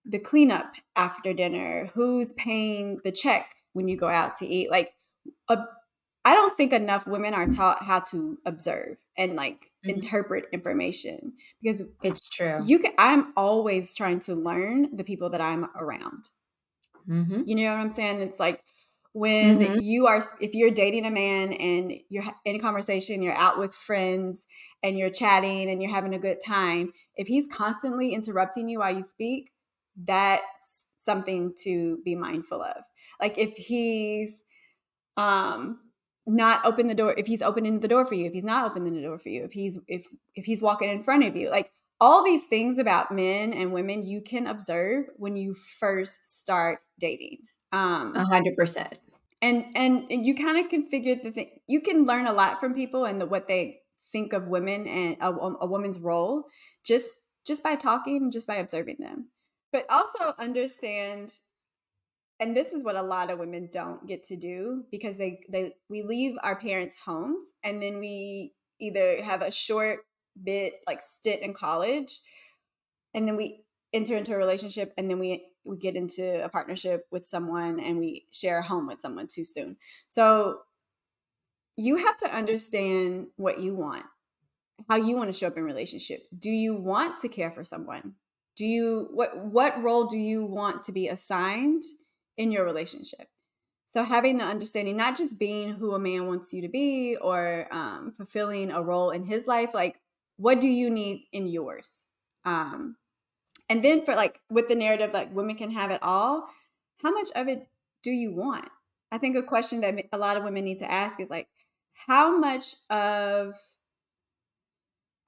the 0.04 0.18
cleanup 0.18 0.74
after 0.96 1.32
dinner? 1.32 1.88
Who's 1.94 2.32
paying 2.34 3.00
the 3.04 3.12
check 3.12 3.54
when 3.72 3.88
you 3.88 3.96
go 3.96 4.08
out 4.08 4.36
to 4.36 4.46
eat? 4.46 4.70
Like, 4.70 4.92
a, 5.48 5.58
I 6.24 6.34
don't 6.34 6.56
think 6.56 6.72
enough 6.72 7.06
women 7.06 7.34
are 7.34 7.46
taught 7.46 7.82
how 7.82 8.00
to 8.10 8.38
observe 8.46 8.96
and 9.16 9.34
like 9.36 9.70
mm-hmm. 9.84 9.90
interpret 9.90 10.46
information 10.52 11.34
because 11.62 11.82
it's 12.02 12.28
true. 12.28 12.60
You 12.64 12.78
can. 12.78 12.92
I'm 12.98 13.32
always 13.36 13.94
trying 13.94 14.20
to 14.20 14.34
learn 14.34 14.96
the 14.96 15.04
people 15.04 15.30
that 15.30 15.40
I'm 15.40 15.66
around. 15.76 16.28
Mm-hmm. 17.08 17.42
You 17.46 17.54
know 17.56 17.72
what 17.72 17.80
I'm 17.80 17.90
saying? 17.90 18.20
It's 18.20 18.40
like 18.40 18.60
when 19.14 19.60
mm-hmm. 19.60 19.78
you 19.80 20.06
are 20.06 20.20
if 20.40 20.54
you're 20.54 20.72
dating 20.72 21.06
a 21.06 21.10
man 21.10 21.52
and 21.52 21.94
you're 22.10 22.24
in 22.44 22.56
a 22.56 22.58
conversation 22.58 23.22
you're 23.22 23.32
out 23.32 23.58
with 23.58 23.72
friends 23.72 24.44
and 24.82 24.98
you're 24.98 25.08
chatting 25.08 25.70
and 25.70 25.80
you're 25.80 25.94
having 25.94 26.14
a 26.14 26.18
good 26.18 26.38
time 26.44 26.92
if 27.14 27.28
he's 27.28 27.46
constantly 27.46 28.12
interrupting 28.12 28.68
you 28.68 28.80
while 28.80 28.92
you 28.92 29.04
speak 29.04 29.52
that's 29.96 30.86
something 30.98 31.52
to 31.62 31.98
be 32.04 32.16
mindful 32.16 32.60
of 32.60 32.82
like 33.20 33.38
if 33.38 33.54
he's 33.56 34.42
um 35.16 35.78
not 36.26 36.64
open 36.64 36.88
the 36.88 36.94
door 36.94 37.14
if 37.18 37.26
he's 37.26 37.42
opening 37.42 37.80
the 37.80 37.88
door 37.88 38.06
for 38.06 38.14
you 38.14 38.26
if 38.26 38.32
he's 38.32 38.44
not 38.44 38.64
opening 38.64 38.94
the 38.94 39.02
door 39.02 39.18
for 39.18 39.28
you 39.28 39.44
if 39.44 39.52
he's 39.52 39.78
if 39.88 40.06
if 40.34 40.44
he's 40.44 40.62
walking 40.62 40.88
in 40.88 41.02
front 41.02 41.22
of 41.22 41.36
you 41.36 41.50
like 41.50 41.70
all 42.00 42.24
these 42.24 42.46
things 42.46 42.78
about 42.78 43.12
men 43.12 43.52
and 43.52 43.72
women 43.72 44.02
you 44.02 44.20
can 44.20 44.46
observe 44.46 45.04
when 45.16 45.36
you 45.36 45.54
first 45.54 46.40
start 46.40 46.80
dating 46.98 47.38
um, 47.74 48.14
a 48.14 48.24
hundred 48.24 48.56
percent. 48.56 48.98
And 49.42 49.66
and 49.74 50.06
you 50.08 50.34
kind 50.34 50.58
of 50.58 50.70
can 50.70 50.88
figure 50.88 51.16
the 51.16 51.32
thing. 51.32 51.50
You 51.66 51.80
can 51.80 52.06
learn 52.06 52.26
a 52.26 52.32
lot 52.32 52.60
from 52.60 52.72
people 52.72 53.04
and 53.04 53.20
the, 53.20 53.26
what 53.26 53.48
they 53.48 53.80
think 54.12 54.32
of 54.32 54.46
women 54.46 54.86
and 54.86 55.16
a, 55.20 55.30
a 55.30 55.66
woman's 55.66 55.98
role 55.98 56.44
just 56.84 57.18
just 57.46 57.62
by 57.62 57.74
talking, 57.74 58.30
just 58.30 58.46
by 58.46 58.54
observing 58.54 58.96
them. 59.00 59.28
But 59.72 59.86
also 59.90 60.34
understand 60.38 61.34
and 62.40 62.56
this 62.56 62.72
is 62.72 62.84
what 62.84 62.96
a 62.96 63.02
lot 63.02 63.30
of 63.30 63.38
women 63.38 63.68
don't 63.72 64.06
get 64.06 64.24
to 64.24 64.36
do 64.36 64.84
because 64.90 65.16
they 65.18 65.40
they 65.48 65.72
we 65.88 66.02
leave 66.02 66.36
our 66.42 66.56
parents' 66.56 66.96
homes 67.04 67.52
and 67.62 67.82
then 67.82 67.98
we 67.98 68.52
either 68.80 69.22
have 69.22 69.42
a 69.42 69.50
short 69.50 70.00
bit 70.42 70.74
like 70.86 71.00
stint 71.00 71.42
in 71.42 71.54
college 71.54 72.20
and 73.14 73.28
then 73.28 73.36
we 73.36 73.64
enter 73.92 74.16
into 74.16 74.34
a 74.34 74.36
relationship 74.36 74.92
and 74.98 75.08
then 75.08 75.18
we 75.18 75.46
we 75.64 75.78
get 75.78 75.96
into 75.96 76.44
a 76.44 76.48
partnership 76.48 77.06
with 77.10 77.24
someone 77.24 77.80
and 77.80 77.98
we 77.98 78.26
share 78.32 78.58
a 78.58 78.62
home 78.62 78.86
with 78.86 79.00
someone 79.00 79.26
too 79.26 79.44
soon. 79.44 79.76
So 80.08 80.58
you 81.76 81.96
have 81.96 82.16
to 82.18 82.34
understand 82.34 83.28
what 83.36 83.60
you 83.60 83.74
want, 83.74 84.04
how 84.88 84.96
you 84.96 85.16
want 85.16 85.32
to 85.32 85.38
show 85.38 85.46
up 85.46 85.56
in 85.56 85.64
relationship. 85.64 86.24
Do 86.36 86.50
you 86.50 86.74
want 86.74 87.18
to 87.20 87.28
care 87.28 87.50
for 87.50 87.64
someone? 87.64 88.14
Do 88.56 88.66
you 88.66 89.08
what 89.12 89.38
what 89.38 89.82
role 89.82 90.06
do 90.06 90.18
you 90.18 90.44
want 90.44 90.84
to 90.84 90.92
be 90.92 91.08
assigned 91.08 91.82
in 92.36 92.50
your 92.50 92.64
relationship? 92.64 93.28
So 93.86 94.02
having 94.02 94.38
the 94.38 94.44
understanding, 94.44 94.96
not 94.96 95.16
just 95.16 95.38
being 95.38 95.74
who 95.74 95.94
a 95.94 95.98
man 95.98 96.26
wants 96.26 96.52
you 96.52 96.62
to 96.62 96.68
be 96.68 97.16
or 97.20 97.68
um, 97.70 98.12
fulfilling 98.16 98.70
a 98.70 98.82
role 98.82 99.10
in 99.10 99.24
his 99.24 99.46
life, 99.46 99.74
like 99.74 100.00
what 100.36 100.60
do 100.60 100.66
you 100.66 100.90
need 100.90 101.26
in 101.32 101.46
yours? 101.46 102.04
Um, 102.44 102.96
and 103.68 103.84
then 103.84 104.04
for 104.04 104.14
like 104.14 104.40
with 104.50 104.68
the 104.68 104.74
narrative 104.74 105.12
like 105.12 105.34
women 105.34 105.56
can 105.56 105.70
have 105.70 105.90
it 105.90 106.02
all, 106.02 106.48
how 107.02 107.10
much 107.10 107.28
of 107.34 107.48
it 107.48 107.68
do 108.02 108.10
you 108.10 108.32
want? 108.32 108.68
I 109.12 109.18
think 109.18 109.36
a 109.36 109.42
question 109.42 109.80
that 109.82 109.94
a 110.12 110.18
lot 110.18 110.36
of 110.36 110.44
women 110.44 110.64
need 110.64 110.78
to 110.78 110.90
ask 110.90 111.20
is 111.20 111.30
like 111.30 111.48
how 112.06 112.36
much 112.36 112.74
of 112.90 113.56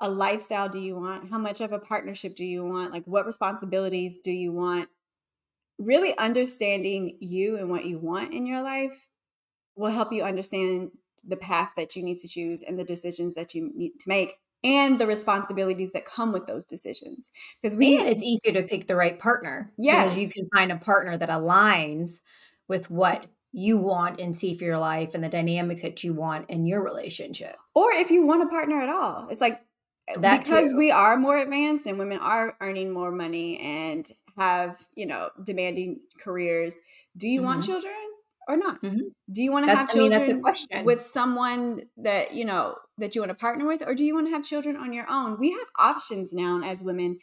a 0.01 0.11
lifestyle 0.11 0.69
do 0.69 0.79
you 0.79 0.97
want? 0.97 1.31
How 1.31 1.39
much 1.39 1.61
of 1.61 1.73
a 1.73 1.79
partnership 1.79 2.35
do 2.35 2.45
you 2.45 2.65
want? 2.65 2.93
Like 2.93 3.05
what 3.05 3.27
responsibilities 3.27 4.21
do 4.21 4.33
you 4.33 4.53
want? 4.53 4.89
Really 5.79 6.17
understanding 6.17 7.17
you 7.21 7.57
and 7.57 7.69
what 7.69 7.85
you 7.85 7.99
want 7.99 8.33
in 8.33 8.47
your 8.47 8.63
life 8.63 9.09
will 9.77 9.91
help 9.91 10.13
you 10.13 10.23
understand 10.23 10.91
the 11.27 11.37
path 11.37 11.73
that 11.77 11.97
you 11.97 12.03
need 12.03 12.19
to 12.19 12.29
choose 12.29 12.63
and 12.63 12.79
the 12.79 12.85
decisions 12.85 13.35
that 13.35 13.55
you 13.55 13.71
need 13.75 13.99
to 14.01 14.09
make 14.09 14.35
and 14.65 14.99
the 14.99 15.07
responsibilities 15.07 15.93
that 15.93 16.05
come 16.05 16.33
with 16.33 16.47
those 16.47 16.65
decisions. 16.65 17.31
Because 17.63 17.77
we 17.77 17.99
and 17.99 18.09
it's 18.09 18.23
easier 18.23 18.53
to 18.55 18.63
pick 18.63 18.87
the 18.87 18.97
right 18.97 19.19
partner. 19.19 19.73
Yeah. 19.77 20.13
You 20.15 20.29
can 20.29 20.49
find 20.55 20.73
a 20.73 20.77
partner 20.77 21.17
that 21.17 21.29
aligns 21.29 22.21
with 22.69 22.91
what 22.91 23.27
you 23.53 23.79
want 23.79 24.21
and 24.21 24.35
see 24.35 24.55
for 24.55 24.65
your 24.65 24.79
life 24.79 25.15
and 25.15 25.23
the 25.23 25.29
dynamics 25.29 25.83
that 25.83 26.03
you 26.03 26.13
want 26.13 26.51
in 26.51 26.67
your 26.67 26.83
relationship. 26.83 27.57
Or 27.75 27.93
if 27.93 28.11
you 28.11 28.27
want 28.27 28.43
a 28.43 28.49
partner 28.49 28.81
at 28.81 28.89
all. 28.89 29.29
It's 29.31 29.41
like 29.41 29.61
eh, 30.09 30.17
that 30.19 30.45
because 30.45 30.73
too. 30.73 30.77
we 30.77 30.91
are 30.91 31.17
more 31.17 31.39
advanced 31.39 31.87
and 31.87 31.99
women 31.99 32.19
are 32.19 32.57
earning 32.61 32.91
more 32.91 33.11
money 33.11 33.59
and 33.59 34.11
have, 34.37 34.77
you 34.95 35.07
know, 35.07 35.31
demanding 35.43 36.01
careers. 36.21 36.79
Do 37.17 37.29
you 37.29 37.41
mm-hmm. 37.41 37.47
want 37.47 37.65
children? 37.65 37.95
or 38.49 38.57
not? 38.57 38.83
Mm-hmm. 38.83 39.09
Do 39.33 39.43
you 39.43 39.53
want 39.53 39.67
to 39.67 39.75
have 39.75 39.91
children 39.91 40.13
I 40.13 40.19
mean, 40.19 40.27
that's 40.27 40.39
a 40.39 40.41
question. 40.41 40.85
with 40.85 41.03
someone 41.03 41.83
that 41.97 42.35
you 42.35 42.45
know 42.45 42.77
that 42.99 43.15
you 43.15 43.21
want 43.21 43.31
to 43.31 43.35
partner 43.35 43.67
with, 43.67 43.83
or 43.85 43.95
do 43.95 44.05
you 44.05 44.15
want 44.15 44.27
to 44.29 44.31
have 44.31 44.45
children 44.45 44.77
on 44.77 44.93
your 44.93 45.07
own? 45.11 45.39
We 45.39 45.53
have 45.53 45.67
options 45.79 46.33
now 46.33 46.61
as 46.65 46.83
women, 46.83 47.19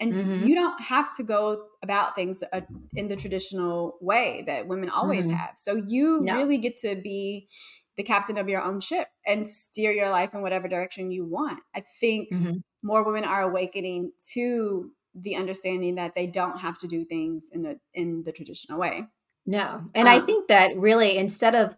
and 0.00 0.12
mm-hmm. 0.12 0.46
you 0.46 0.54
don't 0.54 0.80
have 0.80 1.14
to 1.16 1.22
go 1.22 1.64
about 1.82 2.14
things 2.14 2.42
uh, 2.52 2.60
in 2.94 3.08
the 3.08 3.16
traditional 3.16 3.96
way 4.00 4.44
that 4.46 4.68
women 4.68 4.90
always 4.90 5.26
mm-hmm. 5.26 5.36
have. 5.36 5.54
So 5.56 5.82
you 5.86 6.20
no. 6.22 6.36
really 6.36 6.58
get 6.58 6.78
to 6.78 6.96
be 6.96 7.48
the 7.96 8.04
captain 8.04 8.38
of 8.38 8.48
your 8.48 8.62
own 8.62 8.80
ship 8.80 9.08
and 9.26 9.48
steer 9.48 9.90
your 9.90 10.08
life 10.10 10.32
in 10.32 10.40
whatever 10.40 10.68
direction 10.68 11.10
you 11.10 11.24
want. 11.24 11.58
I 11.74 11.82
think 12.00 12.28
mm-hmm. 12.32 12.58
more 12.82 13.02
women 13.02 13.24
are 13.24 13.42
awakening 13.42 14.12
to 14.34 14.92
the 15.22 15.36
understanding 15.36 15.96
that 15.96 16.14
they 16.14 16.26
don't 16.26 16.58
have 16.58 16.78
to 16.78 16.86
do 16.86 17.04
things 17.04 17.50
in 17.52 17.62
the 17.62 17.78
in 17.94 18.22
the 18.24 18.32
traditional 18.32 18.78
way. 18.78 19.04
No. 19.46 19.84
And 19.94 20.08
um, 20.08 20.14
I 20.14 20.20
think 20.20 20.48
that 20.48 20.76
really 20.76 21.16
instead 21.16 21.54
of 21.54 21.74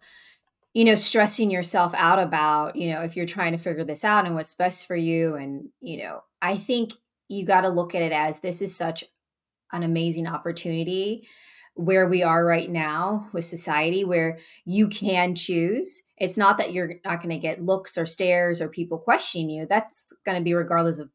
you 0.73 0.85
know 0.85 0.95
stressing 0.95 1.51
yourself 1.51 1.93
out 1.95 2.19
about, 2.19 2.75
you 2.75 2.89
know, 2.89 3.01
if 3.01 3.15
you're 3.15 3.25
trying 3.25 3.53
to 3.53 3.57
figure 3.57 3.83
this 3.83 4.03
out 4.03 4.25
and 4.25 4.35
what's 4.35 4.53
best 4.53 4.85
for 4.85 4.95
you 4.95 5.35
and, 5.35 5.69
you 5.79 5.97
know, 6.03 6.23
I 6.41 6.57
think 6.57 6.93
you 7.27 7.45
got 7.45 7.61
to 7.61 7.69
look 7.69 7.95
at 7.95 8.01
it 8.01 8.11
as 8.11 8.39
this 8.39 8.61
is 8.61 8.75
such 8.75 9.03
an 9.71 9.83
amazing 9.83 10.27
opportunity 10.27 11.27
where 11.75 12.07
we 12.07 12.21
are 12.23 12.45
right 12.45 12.69
now 12.69 13.29
with 13.31 13.45
society 13.45 14.03
where 14.03 14.37
you 14.65 14.87
can 14.87 15.35
choose. 15.35 16.01
It's 16.17 16.37
not 16.37 16.57
that 16.57 16.73
you're 16.73 16.95
not 17.05 17.21
going 17.21 17.29
to 17.29 17.37
get 17.37 17.63
looks 17.63 17.97
or 17.97 18.05
stares 18.05 18.61
or 18.61 18.67
people 18.67 18.97
questioning 18.97 19.49
you. 19.49 19.65
That's 19.65 20.13
going 20.25 20.37
to 20.37 20.43
be 20.43 20.53
regardless 20.53 20.99
of 20.99 21.09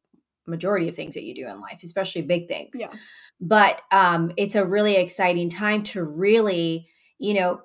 majority 0.47 0.89
of 0.89 0.95
things 0.95 1.15
that 1.15 1.25
you 1.25 1.35
do 1.35 1.49
in 1.49 1.61
life, 1.61 1.81
especially 1.83 2.23
big 2.23 2.49
things. 2.49 2.71
Yeah. 2.75 2.93
But 3.41 3.83
um, 3.93 4.33
it's 4.37 4.55
a 4.55 4.65
really 4.65 4.97
exciting 4.97 5.51
time 5.51 5.83
to 5.85 6.03
really, 6.03 6.89
you 7.19 7.35
know, 7.35 7.63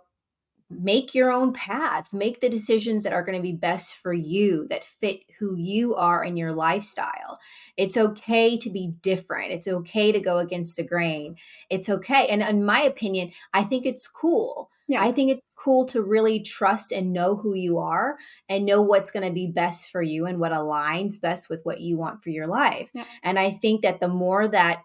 make 0.69 1.13
your 1.13 1.31
own 1.31 1.51
path, 1.51 2.13
make 2.13 2.39
the 2.39 2.49
decisions 2.49 3.03
that 3.03 3.13
are 3.13 3.23
going 3.23 3.37
to 3.37 3.41
be 3.41 3.51
best 3.51 3.95
for 3.95 4.13
you, 4.13 4.67
that 4.69 4.83
fit 4.83 5.23
who 5.39 5.55
you 5.55 5.95
are 5.95 6.23
and 6.23 6.37
your 6.37 6.53
lifestyle. 6.53 7.37
It's 7.77 7.97
okay 7.97 8.57
to 8.57 8.69
be 8.69 8.93
different. 9.01 9.51
It's 9.51 9.67
okay 9.67 10.11
to 10.11 10.19
go 10.19 10.39
against 10.39 10.77
the 10.77 10.83
grain. 10.83 11.35
It's 11.69 11.89
okay. 11.89 12.27
And 12.27 12.41
in 12.41 12.65
my 12.65 12.81
opinion, 12.81 13.31
I 13.53 13.63
think 13.63 13.85
it's 13.85 14.07
cool 14.07 14.69
yeah. 14.91 15.03
I 15.03 15.11
think 15.11 15.31
it's 15.31 15.45
cool 15.57 15.85
to 15.87 16.01
really 16.01 16.41
trust 16.41 16.91
and 16.91 17.13
know 17.13 17.35
who 17.35 17.53
you 17.53 17.79
are 17.79 18.17
and 18.49 18.65
know 18.65 18.81
what's 18.81 19.11
going 19.11 19.25
to 19.25 19.33
be 19.33 19.47
best 19.47 19.89
for 19.89 20.01
you 20.01 20.25
and 20.25 20.39
what 20.39 20.51
aligns 20.51 21.21
best 21.21 21.49
with 21.49 21.61
what 21.63 21.79
you 21.81 21.97
want 21.97 22.23
for 22.23 22.29
your 22.29 22.47
life. 22.47 22.89
Yeah. 22.93 23.05
And 23.23 23.39
I 23.39 23.51
think 23.51 23.81
that 23.83 23.99
the 23.99 24.07
more 24.07 24.47
that 24.47 24.81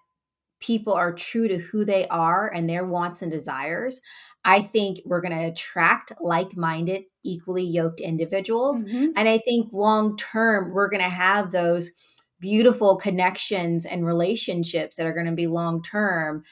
people 0.60 0.94
are 0.94 1.12
true 1.12 1.48
to 1.48 1.58
who 1.58 1.84
they 1.84 2.06
are 2.08 2.48
and 2.48 2.68
their 2.68 2.84
wants 2.84 3.22
and 3.22 3.30
desires, 3.30 4.00
I 4.44 4.62
think 4.62 5.00
we're 5.04 5.20
going 5.20 5.36
to 5.36 5.46
attract 5.46 6.12
like 6.20 6.56
minded, 6.56 7.02
equally 7.24 7.64
yoked 7.64 8.00
individuals. 8.00 8.82
Mm-hmm. 8.82 9.10
And 9.16 9.28
I 9.28 9.38
think 9.38 9.72
long 9.72 10.16
term, 10.16 10.72
we're 10.72 10.88
going 10.88 11.02
to 11.02 11.08
have 11.08 11.50
those 11.50 11.90
beautiful 12.38 12.96
connections 12.96 13.84
and 13.84 14.06
relationships 14.06 14.96
that 14.96 15.06
are 15.06 15.12
going 15.12 15.26
to 15.26 15.32
be 15.32 15.46
long 15.46 15.82
term, 15.82 16.44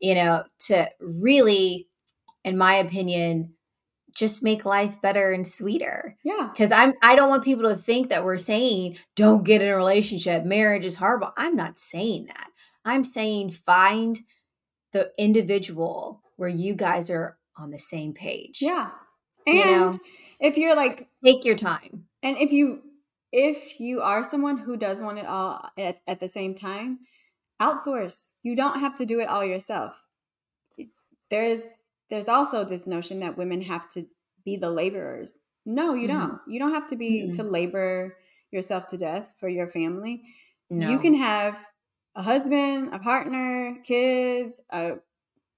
you 0.00 0.14
know, 0.14 0.44
to 0.66 0.88
really 1.00 1.88
in 2.44 2.56
my 2.56 2.74
opinion, 2.74 3.54
just 4.14 4.42
make 4.42 4.64
life 4.64 5.00
better 5.00 5.32
and 5.32 5.46
sweeter. 5.46 6.16
Yeah. 6.24 6.50
Cuz 6.56 6.72
I'm 6.72 6.94
I 7.02 7.14
don't 7.16 7.28
want 7.28 7.44
people 7.44 7.68
to 7.68 7.76
think 7.76 8.08
that 8.08 8.24
we're 8.24 8.38
saying 8.38 8.98
don't 9.16 9.44
get 9.44 9.62
in 9.62 9.68
a 9.68 9.76
relationship, 9.76 10.44
marriage 10.44 10.84
is 10.84 10.96
horrible. 10.96 11.32
I'm 11.36 11.56
not 11.56 11.78
saying 11.78 12.26
that. 12.26 12.48
I'm 12.84 13.04
saying 13.04 13.50
find 13.50 14.18
the 14.92 15.12
individual 15.18 16.22
where 16.36 16.48
you 16.48 16.74
guys 16.74 17.10
are 17.10 17.38
on 17.56 17.70
the 17.70 17.78
same 17.78 18.12
page. 18.12 18.58
Yeah. 18.60 18.90
And 19.46 19.56
you 19.56 19.64
know, 19.66 19.98
if 20.40 20.56
you're 20.56 20.76
like 20.76 21.08
take 21.24 21.44
your 21.44 21.56
time. 21.56 22.06
And 22.22 22.36
if 22.36 22.52
you 22.52 22.82
if 23.32 23.78
you 23.78 24.00
are 24.00 24.24
someone 24.24 24.58
who 24.58 24.76
does 24.76 25.00
want 25.00 25.18
it 25.18 25.26
all 25.26 25.70
at, 25.78 26.00
at 26.06 26.18
the 26.18 26.28
same 26.28 26.54
time, 26.54 26.98
outsource. 27.60 28.32
You 28.42 28.56
don't 28.56 28.80
have 28.80 28.96
to 28.96 29.06
do 29.06 29.20
it 29.20 29.28
all 29.28 29.44
yourself. 29.44 30.02
There 31.30 31.44
is 31.44 31.70
there's 32.10 32.28
also 32.28 32.64
this 32.64 32.86
notion 32.86 33.20
that 33.20 33.38
women 33.38 33.62
have 33.62 33.88
to 33.90 34.04
be 34.44 34.56
the 34.56 34.70
laborers. 34.70 35.38
No, 35.64 35.94
you 35.94 36.08
mm-hmm. 36.08 36.18
don't. 36.18 36.38
You 36.48 36.58
don't 36.58 36.74
have 36.74 36.88
to 36.88 36.96
be 36.96 37.22
mm-hmm. 37.22 37.32
to 37.32 37.42
labor 37.42 38.16
yourself 38.50 38.88
to 38.88 38.96
death 38.96 39.34
for 39.38 39.48
your 39.48 39.68
family. 39.68 40.22
No. 40.68 40.90
You 40.90 40.98
can 40.98 41.14
have 41.14 41.58
a 42.14 42.22
husband, 42.22 42.92
a 42.92 42.98
partner, 42.98 43.76
kids, 43.84 44.60
a 44.70 44.94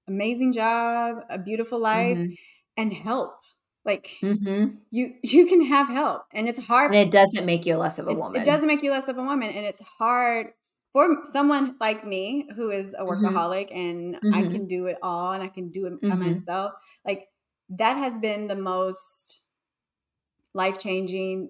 amazing 0.07 0.53
job, 0.53 1.23
a 1.29 1.37
beautiful 1.37 1.79
life, 1.79 2.17
mm-hmm. 2.17 2.33
and 2.77 2.93
help. 2.93 3.35
Like 3.85 4.17
mm-hmm. 4.21 4.77
you, 4.91 5.15
you 5.23 5.45
can 5.45 5.65
have 5.65 5.87
help, 5.87 6.23
and 6.33 6.47
it's 6.47 6.65
hard. 6.65 6.93
And 6.93 7.07
it 7.07 7.11
doesn't 7.11 7.45
make 7.45 7.65
you 7.65 7.77
less 7.77 7.99
of 7.99 8.07
a 8.07 8.13
woman. 8.13 8.41
It, 8.41 8.43
it 8.43 8.45
doesn't 8.45 8.67
make 8.67 8.83
you 8.83 8.91
less 8.91 9.07
of 9.07 9.17
a 9.17 9.23
woman, 9.23 9.49
and 9.49 9.65
it's 9.65 9.81
hard 9.97 10.47
for 10.93 11.23
someone 11.33 11.75
like 11.79 12.05
me 12.05 12.47
who 12.55 12.69
is 12.69 12.93
a 12.93 12.97
mm-hmm. 12.97 13.25
workaholic 13.25 13.71
mm-hmm. 13.71 13.79
and 13.79 14.15
I 14.35 14.41
mm-hmm. 14.43 14.51
can 14.51 14.67
do 14.67 14.85
it 14.85 14.97
all 15.01 15.33
and 15.33 15.43
I 15.43 15.47
can 15.47 15.71
do 15.71 15.87
it 15.87 16.01
by 16.01 16.09
mm-hmm. 16.09 16.31
myself. 16.31 16.73
Like 17.05 17.27
that 17.69 17.97
has 17.97 18.17
been 18.19 18.47
the 18.47 18.55
most 18.55 19.41
life 20.53 20.77
changing 20.77 21.49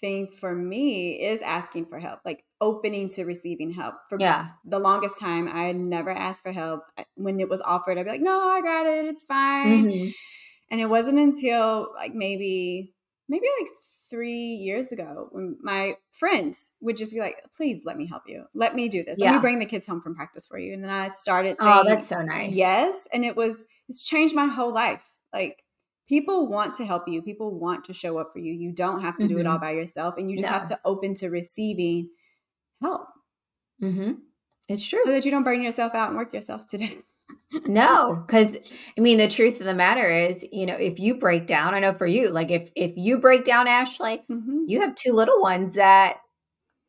thing 0.00 0.26
for 0.28 0.54
me 0.54 1.12
is 1.12 1.42
asking 1.42 1.86
for 1.86 1.98
help, 1.98 2.20
like 2.24 2.44
opening 2.60 3.08
to 3.10 3.24
receiving 3.24 3.70
help. 3.70 3.94
For 4.08 4.18
yeah. 4.20 4.48
the 4.64 4.78
longest 4.78 5.18
time, 5.20 5.48
I 5.48 5.64
had 5.64 5.76
never 5.76 6.10
asked 6.10 6.42
for 6.42 6.52
help. 6.52 6.82
When 7.14 7.40
it 7.40 7.48
was 7.48 7.60
offered, 7.60 7.98
I'd 7.98 8.04
be 8.04 8.10
like, 8.10 8.20
no, 8.20 8.48
I 8.48 8.60
got 8.60 8.86
it. 8.86 9.06
It's 9.06 9.24
fine. 9.24 9.84
Mm-hmm. 9.84 10.10
And 10.70 10.80
it 10.80 10.86
wasn't 10.86 11.18
until 11.18 11.88
like 11.94 12.14
maybe, 12.14 12.94
maybe 13.28 13.46
like 13.60 13.68
three 14.08 14.54
years 14.54 14.92
ago 14.92 15.28
when 15.32 15.56
my 15.60 15.96
friends 16.12 16.70
would 16.80 16.96
just 16.96 17.12
be 17.12 17.20
like, 17.20 17.36
please 17.56 17.82
let 17.84 17.96
me 17.96 18.06
help 18.06 18.22
you. 18.26 18.44
Let 18.54 18.74
me 18.74 18.88
do 18.88 19.02
this. 19.02 19.18
Yeah. 19.18 19.26
Let 19.26 19.34
me 19.36 19.40
bring 19.40 19.58
the 19.58 19.66
kids 19.66 19.86
home 19.86 20.00
from 20.00 20.14
practice 20.14 20.46
for 20.46 20.58
you. 20.58 20.72
And 20.72 20.82
then 20.82 20.90
I 20.90 21.08
started 21.08 21.56
saying, 21.60 21.72
Oh, 21.78 21.82
that's 21.84 22.06
so 22.06 22.22
nice. 22.22 22.54
Yes. 22.54 23.06
And 23.12 23.24
it 23.24 23.36
was, 23.36 23.64
it's 23.88 24.04
changed 24.04 24.34
my 24.34 24.46
whole 24.46 24.72
life. 24.72 25.16
Like 25.32 25.64
people 26.08 26.46
want 26.46 26.74
to 26.76 26.86
help 26.86 27.08
you. 27.08 27.20
People 27.22 27.58
want 27.58 27.84
to 27.84 27.92
show 27.92 28.18
up 28.18 28.32
for 28.32 28.38
you. 28.38 28.52
You 28.52 28.72
don't 28.72 29.02
have 29.02 29.16
to 29.18 29.24
mm-hmm. 29.24 29.34
do 29.34 29.40
it 29.40 29.46
all 29.46 29.56
mm-hmm. 29.56 29.64
by 29.64 29.70
yourself. 29.72 30.14
And 30.18 30.30
you 30.30 30.36
just 30.36 30.48
no. 30.48 30.52
have 30.52 30.66
to 30.66 30.78
open 30.84 31.14
to 31.14 31.28
receiving 31.28 32.10
help. 32.80 33.08
Mm-hmm. 33.82 34.12
It's 34.68 34.86
true. 34.86 35.00
So 35.04 35.10
that 35.10 35.24
you 35.24 35.30
don't 35.30 35.44
burn 35.44 35.62
yourself 35.62 35.94
out 35.94 36.08
and 36.08 36.16
work 36.16 36.32
yourself 36.32 36.66
to 36.68 36.78
death. 36.78 36.96
No, 37.52 38.24
because 38.26 38.56
I 38.96 39.00
mean 39.00 39.18
the 39.18 39.28
truth 39.28 39.60
of 39.60 39.66
the 39.66 39.74
matter 39.74 40.10
is, 40.10 40.44
you 40.52 40.66
know, 40.66 40.76
if 40.76 40.98
you 40.98 41.18
break 41.18 41.46
down, 41.46 41.74
I 41.74 41.80
know 41.80 41.92
for 41.92 42.06
you, 42.06 42.30
like 42.30 42.50
if 42.50 42.70
if 42.74 42.92
you 42.96 43.18
break 43.18 43.44
down, 43.44 43.68
Ashley, 43.68 44.22
mm-hmm. 44.30 44.64
you 44.66 44.80
have 44.80 44.94
two 44.94 45.12
little 45.12 45.40
ones 45.40 45.74
that 45.74 46.18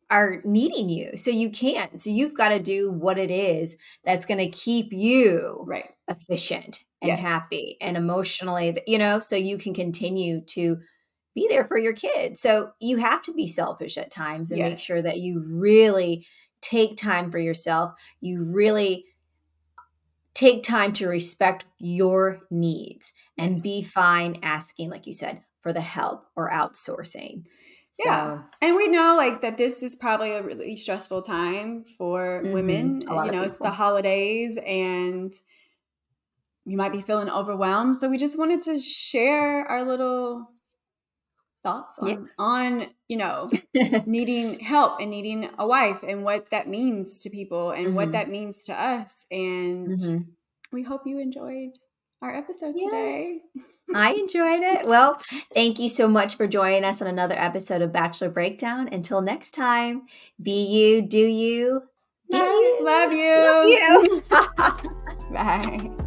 are 0.09 0.41
needing 0.45 0.89
you, 0.89 1.15
so 1.15 1.29
you 1.29 1.49
can't. 1.49 2.01
So 2.01 2.09
you've 2.09 2.35
got 2.35 2.49
to 2.49 2.59
do 2.59 2.91
what 2.91 3.17
it 3.17 3.29
is 3.29 3.75
that's 4.03 4.25
going 4.25 4.39
to 4.39 4.49
keep 4.49 4.91
you 4.91 5.63
right 5.67 5.89
efficient 6.07 6.79
and 7.01 7.09
yes. 7.09 7.19
happy 7.19 7.77
and 7.81 7.95
emotionally, 7.95 8.81
you 8.87 8.97
know, 8.97 9.19
so 9.19 9.35
you 9.35 9.57
can 9.57 9.73
continue 9.73 10.41
to 10.47 10.77
be 11.35 11.47
there 11.47 11.65
for 11.65 11.77
your 11.77 11.93
kids. 11.93 12.41
So 12.41 12.71
you 12.79 12.97
have 12.97 13.21
to 13.23 13.33
be 13.33 13.47
selfish 13.47 13.97
at 13.97 14.09
times 14.09 14.49
and 14.49 14.57
yes. 14.57 14.69
make 14.69 14.79
sure 14.79 15.01
that 15.01 15.19
you 15.19 15.45
really 15.47 16.25
take 16.61 16.97
time 16.97 17.31
for 17.31 17.37
yourself. 17.37 17.91
You 18.21 18.43
really 18.43 19.05
take 20.37 20.61
time 20.61 20.93
to 20.93 21.07
respect 21.07 21.65
your 21.79 22.41
needs 22.51 23.11
and 23.39 23.61
be 23.61 23.81
fine 23.81 24.39
asking, 24.43 24.87
like 24.87 25.07
you 25.07 25.13
said, 25.13 25.41
for 25.61 25.73
the 25.73 25.81
help 25.81 26.27
or 26.35 26.51
outsourcing. 26.51 27.47
Yeah. 27.97 28.37
So, 28.37 28.43
and 28.61 28.75
we 28.75 28.87
know 28.87 29.15
like 29.17 29.41
that 29.41 29.57
this 29.57 29.81
is 29.81 29.95
probably 29.95 30.33
a 30.33 30.43
really 30.43 30.75
stressful 30.75 31.23
time 31.23 31.85
for 31.97 32.43
mm-hmm, 32.43 32.53
women. 32.53 33.01
You 33.01 33.31
know, 33.31 33.41
it's 33.41 33.57
the 33.57 33.71
holidays 33.71 34.59
and 34.63 35.33
you 36.65 36.77
might 36.77 36.91
be 36.91 37.01
feeling 37.01 37.31
overwhelmed. 37.31 37.97
So 37.97 38.07
we 38.07 38.19
just 38.19 38.37
wanted 38.37 38.61
to 38.65 38.79
share 38.79 39.65
our 39.65 39.83
little 39.83 40.51
thoughts 41.67 41.99
on, 41.99 42.07
yeah. 42.07 42.15
on 42.37 42.87
you 43.09 43.17
know 43.17 43.51
needing 44.05 44.59
help 44.59 44.99
and 45.01 45.11
needing 45.11 45.49
a 45.57 45.67
wife 45.67 46.03
and 46.03 46.23
what 46.23 46.49
that 46.49 46.67
means 46.67 47.19
to 47.19 47.29
people 47.29 47.71
and 47.71 47.87
mm-hmm. 47.87 47.95
what 47.95 48.11
that 48.13 48.29
means 48.29 48.63
to 48.63 48.73
us 48.73 49.25
and 49.31 49.87
mm-hmm. 49.87 50.17
we 50.71 50.83
hope 50.83 51.01
you 51.05 51.19
enjoyed 51.19 51.71
our 52.21 52.33
episode 52.33 52.73
yes. 52.77 52.89
today 52.89 53.39
i 53.93 54.13
enjoyed 54.13 54.61
it 54.61 54.87
well 54.87 55.19
thank 55.53 55.77
you 55.77 55.89
so 55.89 56.07
much 56.07 56.37
for 56.37 56.47
joining 56.47 56.85
us 56.85 57.01
on 57.01 57.07
another 57.07 57.35
episode 57.37 57.81
of 57.81 57.91
bachelor 57.91 58.29
breakdown 58.29 58.87
until 58.91 59.21
next 59.21 59.51
time 59.51 60.03
be 60.41 60.65
you 60.65 61.01
do 61.01 61.19
you 61.19 61.83
Love 62.29 62.43
you. 62.43 62.79
Love 62.83 63.13
you. 63.13 64.21
Love 64.31 64.83
you. 64.83 64.91
Bye. 65.31 66.05